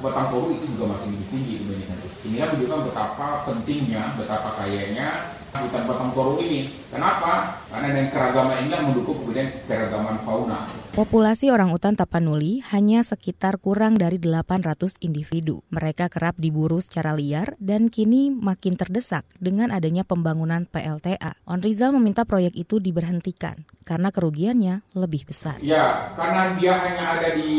Batang 0.00 0.32
Toru 0.32 0.56
itu 0.56 0.72
juga 0.72 0.96
masih 0.96 1.12
lebih 1.12 1.28
tinggi 1.28 1.54
dibandingkan 1.60 1.98
itu. 2.24 2.32
Ini 2.32 2.40
menunjukkan 2.48 2.80
betapa 2.88 3.44
pentingnya, 3.44 4.02
betapa 4.16 4.48
kayanya 4.64 5.08
hutan 5.54 5.86
Batang 5.86 6.10
Toru 6.16 6.42
ini. 6.42 6.66
Kenapa? 6.90 7.62
Karena 7.70 7.86
dengan 7.94 8.08
keragaman 8.10 8.56
ini 8.66 8.74
mendukung 8.74 9.22
kemudian 9.22 9.48
keragaman 9.70 10.18
fauna. 10.26 10.66
Populasi 10.94 11.50
orang 11.50 11.74
utan 11.74 11.98
Tapanuli 11.98 12.62
hanya 12.70 13.02
sekitar 13.02 13.58
kurang 13.58 13.98
dari 13.98 14.18
800 14.18 14.98
individu. 15.02 15.62
Mereka 15.70 16.06
kerap 16.10 16.38
diburu 16.38 16.78
secara 16.78 17.14
liar 17.14 17.58
dan 17.58 17.90
kini 17.90 18.30
makin 18.30 18.78
terdesak 18.78 19.26
dengan 19.42 19.74
adanya 19.74 20.06
pembangunan 20.06 20.66
PLTA. 20.70 21.34
On 21.50 21.58
Rizal 21.58 21.94
meminta 21.94 22.22
proyek 22.22 22.54
itu 22.54 22.78
diberhentikan 22.78 23.66
karena 23.82 24.14
kerugiannya 24.14 24.86
lebih 24.94 25.26
besar. 25.26 25.58
Ya, 25.62 26.14
karena 26.14 26.54
dia 26.58 26.78
hanya 26.78 27.04
ada 27.18 27.28
di 27.34 27.50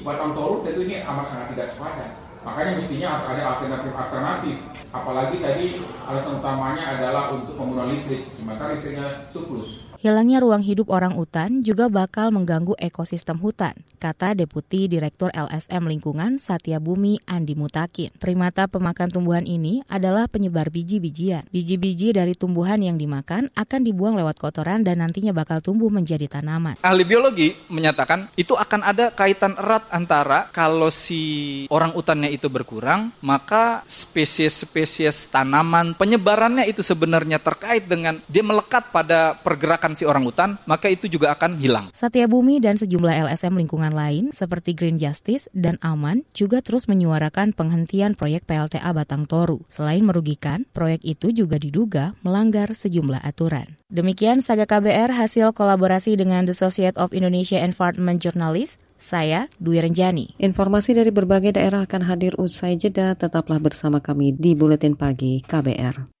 Batang 0.00 0.32
Toru 0.32 0.64
tentu 0.64 0.80
ini 0.84 1.04
amat 1.04 1.28
sangat 1.28 1.46
tidak 1.52 1.68
sepadan. 1.72 2.29
Makanya 2.40 2.80
mestinya 2.80 3.08
harus 3.16 3.26
ada 3.36 3.42
alternatif-alternatif. 3.52 4.56
Apalagi 4.90 5.36
tadi 5.44 5.66
alasan 6.08 6.40
utamanya 6.40 6.84
adalah 6.96 7.36
untuk 7.36 7.54
penggunaan 7.60 7.92
listrik, 7.92 8.32
sementara 8.32 8.72
listriknya 8.72 9.28
surplus. 9.28 9.89
Hilangnya 10.00 10.40
ruang 10.40 10.64
hidup 10.64 10.88
orang 10.88 11.12
utan 11.20 11.60
juga 11.60 11.92
bakal 11.92 12.32
mengganggu 12.32 12.72
ekosistem 12.80 13.36
hutan, 13.36 13.76
kata 14.00 14.32
Deputi 14.32 14.88
Direktur 14.88 15.28
LSM 15.28 15.84
Lingkungan 15.84 16.40
Satya 16.40 16.80
Bumi 16.80 17.20
Andi 17.28 17.52
Mutakin. 17.52 18.08
Primata 18.16 18.64
pemakan 18.64 19.12
tumbuhan 19.12 19.44
ini 19.44 19.84
adalah 19.92 20.24
penyebar 20.24 20.72
biji-bijian. 20.72 21.44
Biji-biji 21.52 22.16
dari 22.16 22.32
tumbuhan 22.32 22.80
yang 22.80 22.96
dimakan 22.96 23.52
akan 23.52 23.80
dibuang 23.84 24.16
lewat 24.16 24.40
kotoran 24.40 24.80
dan 24.80 25.04
nantinya 25.04 25.36
bakal 25.36 25.60
tumbuh 25.60 25.92
menjadi 25.92 26.24
tanaman. 26.40 26.80
Ahli 26.80 27.04
biologi 27.04 27.52
menyatakan 27.68 28.32
itu 28.40 28.56
akan 28.56 28.80
ada 28.80 29.12
kaitan 29.12 29.52
erat 29.60 29.84
antara 29.92 30.48
kalau 30.48 30.88
si 30.88 31.68
orang 31.68 31.92
utannya 31.92 32.32
itu 32.32 32.48
berkurang, 32.48 33.12
maka 33.20 33.84
spesies-spesies 33.84 35.28
tanaman 35.28 35.92
penyebarannya 35.92 36.64
itu 36.64 36.80
sebenarnya 36.80 37.36
terkait 37.36 37.84
dengan 37.84 38.16
dia 38.24 38.40
melekat 38.40 38.88
pada 38.88 39.36
pergerakan 39.36 39.89
si 39.94 40.08
orang 40.08 40.26
hutan, 40.26 40.58
maka 40.66 40.90
itu 40.90 41.06
juga 41.06 41.32
akan 41.34 41.60
hilang. 41.60 41.86
Satya 41.94 42.26
Bumi 42.26 42.58
dan 42.58 42.80
sejumlah 42.80 43.30
LSM 43.30 43.54
lingkungan 43.56 43.94
lain 43.94 44.34
seperti 44.34 44.74
Green 44.74 44.98
Justice 44.98 45.50
dan 45.52 45.76
Aman 45.84 46.24
juga 46.34 46.64
terus 46.64 46.86
menyuarakan 46.86 47.52
penghentian 47.52 48.14
proyek 48.14 48.46
PLTA 48.46 48.90
Batang 48.90 49.24
Toru. 49.26 49.62
Selain 49.70 50.02
merugikan, 50.02 50.66
proyek 50.70 51.02
itu 51.02 51.34
juga 51.34 51.56
diduga 51.56 52.16
melanggar 52.26 52.72
sejumlah 52.74 53.22
aturan. 53.22 53.80
Demikian 53.90 54.38
Saga 54.38 54.70
KBR 54.70 55.10
hasil 55.10 55.50
kolaborasi 55.50 56.14
dengan 56.14 56.46
The 56.46 56.54
Society 56.54 56.94
of 56.94 57.10
Indonesia 57.10 57.58
Environment 57.58 58.22
Journalists. 58.22 58.78
Saya 59.00 59.48
Dwi 59.56 59.80
Renjani. 59.80 60.36
Informasi 60.36 60.92
dari 60.92 61.08
berbagai 61.08 61.56
daerah 61.56 61.88
akan 61.88 62.04
hadir 62.04 62.36
usai 62.36 62.76
jeda. 62.76 63.16
Tetaplah 63.16 63.56
bersama 63.56 63.98
kami 63.98 64.36
di 64.36 64.52
Buletin 64.52 64.92
Pagi 64.92 65.40
KBR. 65.40 66.20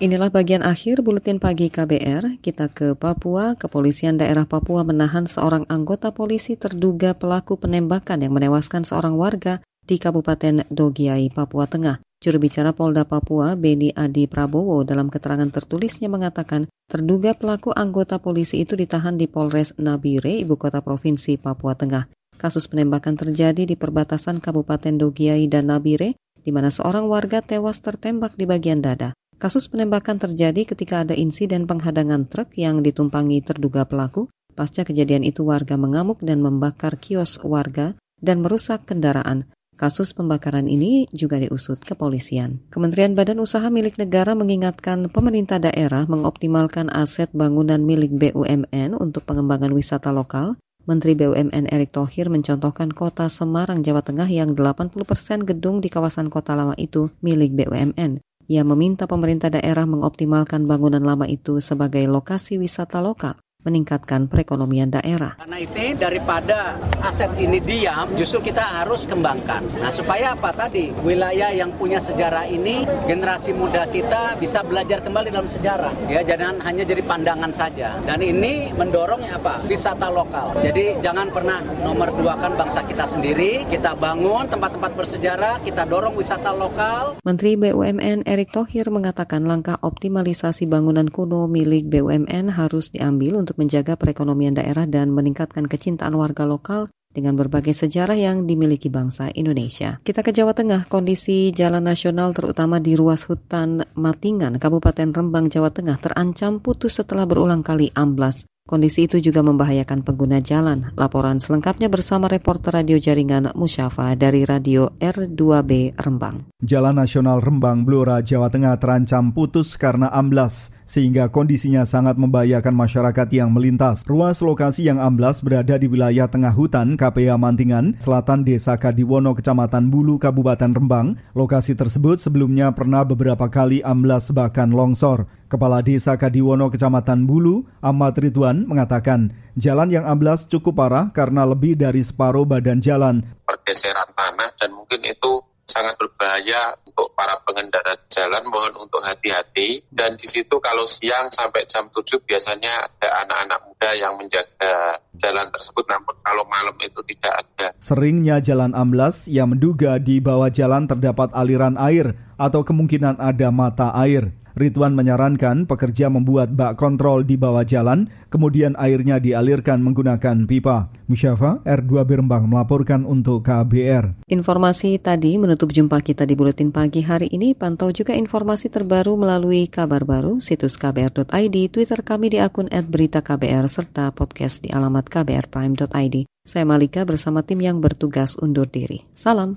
Inilah 0.00 0.32
bagian 0.32 0.64
akhir 0.64 1.04
buletin 1.04 1.36
pagi 1.36 1.68
KBR. 1.68 2.40
Kita 2.40 2.72
ke 2.72 2.96
Papua. 2.96 3.52
Kepolisian 3.52 4.16
daerah 4.16 4.48
Papua 4.48 4.80
menahan 4.80 5.28
seorang 5.28 5.68
anggota 5.68 6.16
polisi 6.16 6.56
terduga 6.56 7.12
pelaku 7.12 7.60
penembakan 7.60 8.24
yang 8.24 8.32
menewaskan 8.32 8.80
seorang 8.80 9.20
warga 9.20 9.60
di 9.84 10.00
Kabupaten 10.00 10.64
Dogiai, 10.72 11.28
Papua 11.28 11.68
Tengah. 11.68 12.00
Juru 12.16 12.40
bicara 12.40 12.72
Polda 12.72 13.04
Papua, 13.04 13.60
Beni 13.60 13.92
Adi 13.92 14.24
Prabowo, 14.24 14.88
dalam 14.88 15.12
keterangan 15.12 15.52
tertulisnya 15.52 16.08
mengatakan 16.08 16.72
terduga 16.88 17.36
pelaku 17.36 17.68
anggota 17.76 18.16
polisi 18.24 18.64
itu 18.64 18.80
ditahan 18.80 19.20
di 19.20 19.28
Polres 19.28 19.76
Nabire, 19.76 20.32
ibu 20.32 20.56
kota 20.56 20.80
provinsi 20.80 21.36
Papua 21.36 21.76
Tengah. 21.76 22.08
Kasus 22.40 22.72
penembakan 22.72 23.20
terjadi 23.20 23.68
di 23.68 23.76
perbatasan 23.76 24.40
Kabupaten 24.40 24.96
Dogiai 24.96 25.44
dan 25.44 25.68
Nabire, 25.68 26.16
di 26.40 26.48
mana 26.56 26.72
seorang 26.72 27.04
warga 27.04 27.44
tewas 27.44 27.84
tertembak 27.84 28.32
di 28.40 28.48
bagian 28.48 28.80
dada. 28.80 29.12
Kasus 29.40 29.72
penembakan 29.72 30.20
terjadi 30.20 30.68
ketika 30.68 31.00
ada 31.00 31.16
insiden 31.16 31.64
penghadangan 31.64 32.28
truk 32.28 32.52
yang 32.60 32.84
ditumpangi 32.84 33.40
terduga 33.40 33.88
pelaku. 33.88 34.28
Pasca 34.52 34.84
kejadian 34.84 35.24
itu 35.24 35.48
warga 35.48 35.80
mengamuk 35.80 36.20
dan 36.20 36.44
membakar 36.44 37.00
kios 37.00 37.40
warga 37.40 37.96
dan 38.20 38.44
merusak 38.44 38.84
kendaraan. 38.84 39.48
Kasus 39.80 40.12
pembakaran 40.12 40.68
ini 40.68 41.08
juga 41.16 41.40
diusut 41.40 41.80
kepolisian. 41.80 42.60
Kementerian 42.68 43.16
Badan 43.16 43.40
Usaha 43.40 43.64
milik 43.72 43.96
negara 43.96 44.36
mengingatkan 44.36 45.08
pemerintah 45.08 45.56
daerah 45.56 46.04
mengoptimalkan 46.04 46.92
aset 46.92 47.32
bangunan 47.32 47.80
milik 47.80 48.12
BUMN 48.12 48.92
untuk 48.92 49.24
pengembangan 49.24 49.72
wisata 49.72 50.12
lokal. 50.12 50.60
Menteri 50.84 51.16
BUMN 51.16 51.72
Erick 51.72 51.96
Thohir 51.96 52.28
mencontohkan 52.28 52.92
kota 52.92 53.24
Semarang, 53.32 53.80
Jawa 53.80 54.04
Tengah 54.04 54.28
yang 54.28 54.52
80 54.52 54.92
persen 55.08 55.48
gedung 55.48 55.80
di 55.80 55.88
kawasan 55.88 56.28
kota 56.28 56.52
lama 56.52 56.76
itu 56.76 57.08
milik 57.24 57.56
BUMN. 57.56 58.20
Ia 58.50 58.66
meminta 58.66 59.06
pemerintah 59.06 59.46
daerah 59.46 59.86
mengoptimalkan 59.86 60.66
bangunan 60.66 60.98
lama 60.98 61.30
itu 61.30 61.62
sebagai 61.62 62.02
lokasi 62.10 62.58
wisata 62.58 62.98
lokal 62.98 63.38
meningkatkan 63.64 64.26
perekonomian 64.26 64.88
daerah. 64.88 65.36
Karena 65.36 65.58
itu 65.60 65.96
daripada 65.96 66.80
aset 67.04 67.32
ini 67.36 67.60
diam, 67.60 68.08
justru 68.16 68.52
kita 68.52 68.62
harus 68.80 69.04
kembangkan. 69.04 69.60
Nah 69.80 69.92
supaya 69.92 70.32
apa 70.32 70.52
tadi 70.52 70.92
wilayah 71.04 71.52
yang 71.52 71.72
punya 71.76 72.00
sejarah 72.00 72.48
ini 72.48 72.84
generasi 73.04 73.52
muda 73.52 73.84
kita 73.88 74.36
bisa 74.40 74.64
belajar 74.64 75.04
kembali 75.04 75.28
dalam 75.32 75.48
sejarah. 75.48 75.92
Ya 76.08 76.24
jangan 76.24 76.60
hanya 76.64 76.84
jadi 76.86 77.02
pandangan 77.04 77.52
saja. 77.52 77.96
Dan 78.04 78.22
ini 78.24 78.72
mendorongnya 78.72 79.36
apa? 79.36 79.64
Wisata 79.66 80.08
lokal. 80.08 80.56
Jadi 80.62 81.00
jangan 81.04 81.28
pernah 81.32 81.60
nomor 81.84 82.12
dua 82.16 82.36
kan 82.40 82.56
bangsa 82.56 82.84
kita 82.84 83.04
sendiri. 83.08 83.68
Kita 83.68 83.96
bangun 83.96 84.48
tempat-tempat 84.48 84.92
bersejarah, 84.94 85.56
kita 85.66 85.84
dorong 85.84 86.16
wisata 86.16 86.54
lokal. 86.54 87.18
Menteri 87.26 87.58
BUMN 87.58 88.24
Erick 88.24 88.54
Thohir 88.54 88.88
mengatakan 88.88 89.44
langkah 89.44 89.76
optimalisasi 89.80 90.70
bangunan 90.70 91.08
kuno 91.10 91.50
milik 91.50 91.90
BUMN 91.90 92.54
harus 92.54 92.92
diambil 92.94 93.40
untuk 93.40 93.49
untuk 93.50 93.66
menjaga 93.66 93.98
perekonomian 93.98 94.54
daerah 94.54 94.86
dan 94.86 95.10
meningkatkan 95.10 95.66
kecintaan 95.66 96.14
warga 96.14 96.46
lokal 96.46 96.86
dengan 97.10 97.34
berbagai 97.34 97.74
sejarah 97.74 98.14
yang 98.14 98.46
dimiliki 98.46 98.86
bangsa 98.86 99.34
Indonesia. 99.34 99.98
Kita 100.06 100.22
ke 100.22 100.30
Jawa 100.30 100.54
Tengah, 100.54 100.86
kondisi 100.86 101.50
jalan 101.50 101.82
nasional 101.82 102.30
terutama 102.30 102.78
di 102.78 102.94
ruas 102.94 103.26
hutan 103.26 103.82
Matingan, 103.98 104.62
Kabupaten 104.62 105.10
Rembang, 105.10 105.50
Jawa 105.50 105.74
Tengah 105.74 105.98
terancam 105.98 106.62
putus 106.62 107.02
setelah 107.02 107.26
berulang 107.26 107.66
kali 107.66 107.90
amblas. 107.98 108.46
Kondisi 108.70 109.10
itu 109.10 109.18
juga 109.18 109.42
membahayakan 109.42 110.06
pengguna 110.06 110.38
jalan. 110.38 110.94
Laporan 110.94 111.42
selengkapnya 111.42 111.90
bersama 111.90 112.30
reporter 112.30 112.70
radio 112.70 113.02
jaringan 113.02 113.50
Musyafa 113.58 114.14
dari 114.14 114.46
Radio 114.46 114.94
R2B 115.02 115.98
Rembang. 115.98 116.54
Jalan 116.62 117.02
Nasional 117.02 117.42
Rembang, 117.42 117.82
Blora, 117.82 118.22
Jawa 118.22 118.46
Tengah 118.46 118.78
terancam 118.78 119.34
putus 119.34 119.74
karena 119.74 120.06
amblas 120.14 120.70
sehingga 120.90 121.30
kondisinya 121.30 121.86
sangat 121.86 122.18
membahayakan 122.18 122.74
masyarakat 122.74 123.28
yang 123.30 123.54
melintas. 123.54 124.06
Ruas 124.06 124.42
lokasi 124.42 124.86
yang 124.86 124.98
amblas 124.98 125.38
berada 125.38 125.78
di 125.78 125.90
wilayah 125.90 126.26
tengah 126.30 126.50
hutan 126.50 126.98
KPA 126.98 127.38
Mantingan, 127.38 127.98
selatan 127.98 128.42
Desa 128.42 128.74
Kadiwono, 128.74 129.34
Kecamatan 129.34 129.90
Bulu, 129.90 130.18
Kabupaten 130.18 130.74
Rembang. 130.74 131.18
Lokasi 131.34 131.78
tersebut 131.78 132.18
sebelumnya 132.18 132.74
pernah 132.74 133.06
beberapa 133.06 133.46
kali 133.46 133.82
amblas 133.82 134.30
bahkan 134.30 134.74
longsor. 134.74 135.26
Kepala 135.50 135.82
Desa 135.82 136.14
Kadiwono 136.14 136.70
Kecamatan 136.70 137.26
Bulu, 137.26 137.66
Ahmad 137.82 138.14
Ridwan 138.14 138.70
mengatakan, 138.70 139.34
jalan 139.58 139.90
yang 139.90 140.06
amblas 140.06 140.46
cukup 140.46 140.78
parah 140.78 141.10
karena 141.10 141.42
lebih 141.42 141.74
dari 141.74 142.06
separuh 142.06 142.46
badan 142.46 142.78
jalan. 142.78 143.26
Pergeseran 143.42 144.14
tanah 144.14 144.54
dan 144.54 144.70
mungkin 144.70 145.02
itu 145.02 145.42
sangat 145.70 145.94
berbahaya 145.98 146.74
untuk 146.82 147.14
para 147.14 147.38
pengendara 147.46 147.94
jalan. 148.10 148.42
Mohon 148.50 148.90
untuk 148.90 149.02
hati-hati. 149.06 149.86
Dan 149.90 150.18
di 150.18 150.26
situ 150.26 150.58
kalau 150.58 150.82
siang 150.82 151.30
sampai 151.30 151.62
jam 151.70 151.86
7 151.86 152.22
biasanya 152.26 152.70
ada 152.70 153.26
anak-anak 153.26 153.58
muda 153.70 153.90
yang 153.94 154.14
menjaga 154.18 154.98
jalan 155.14 155.46
tersebut. 155.54 155.86
Namun 155.86 156.14
kalau 156.26 156.44
malam 156.50 156.74
itu 156.82 157.00
tidak 157.14 157.42
ada. 157.46 157.66
Seringnya 157.78 158.42
jalan 158.42 158.74
amblas 158.74 159.30
yang 159.30 159.54
menduga 159.54 159.98
di 160.02 160.18
bawah 160.18 160.50
jalan 160.50 160.90
terdapat 160.90 161.30
aliran 161.34 161.78
air 161.78 162.18
atau 162.34 162.66
kemungkinan 162.66 163.22
ada 163.22 163.48
mata 163.54 163.94
air. 163.94 164.34
Ridwan 164.60 164.92
menyarankan 164.92 165.64
pekerja 165.64 166.12
membuat 166.12 166.52
bak 166.52 166.76
kontrol 166.76 167.24
di 167.24 167.40
bawah 167.40 167.64
jalan, 167.64 168.12
kemudian 168.28 168.76
airnya 168.76 169.16
dialirkan 169.16 169.80
menggunakan 169.80 170.44
pipa. 170.44 170.92
Musyafa, 171.08 171.64
R2 171.64 172.04
Birembang 172.04 172.44
melaporkan 172.44 173.08
untuk 173.08 173.48
KBR. 173.48 174.28
Informasi 174.28 175.00
tadi 175.00 175.40
menutup 175.40 175.72
jumpa 175.72 175.98
kita 176.04 176.28
di 176.28 176.36
Buletin 176.36 176.68
Pagi 176.68 177.00
hari 177.00 177.32
ini. 177.32 177.56
Pantau 177.56 177.88
juga 177.90 178.12
informasi 178.12 178.68
terbaru 178.68 179.16
melalui 179.16 179.64
kabar 179.66 180.04
baru, 180.04 180.36
situs 180.38 180.76
kbr.id, 180.76 181.56
Twitter 181.72 182.04
kami 182.04 182.28
di 182.30 182.38
akun 182.38 182.68
@beritaKBR, 182.68 183.64
serta 183.66 184.12
podcast 184.12 184.60
di 184.60 184.68
alamat 184.70 185.08
kbrprime.id. 185.08 186.28
Saya 186.44 186.64
Malika 186.68 187.08
bersama 187.08 187.46
tim 187.46 187.64
yang 187.64 187.78
bertugas 187.80 188.36
undur 188.36 188.68
diri. 188.68 189.00
Salam. 189.16 189.56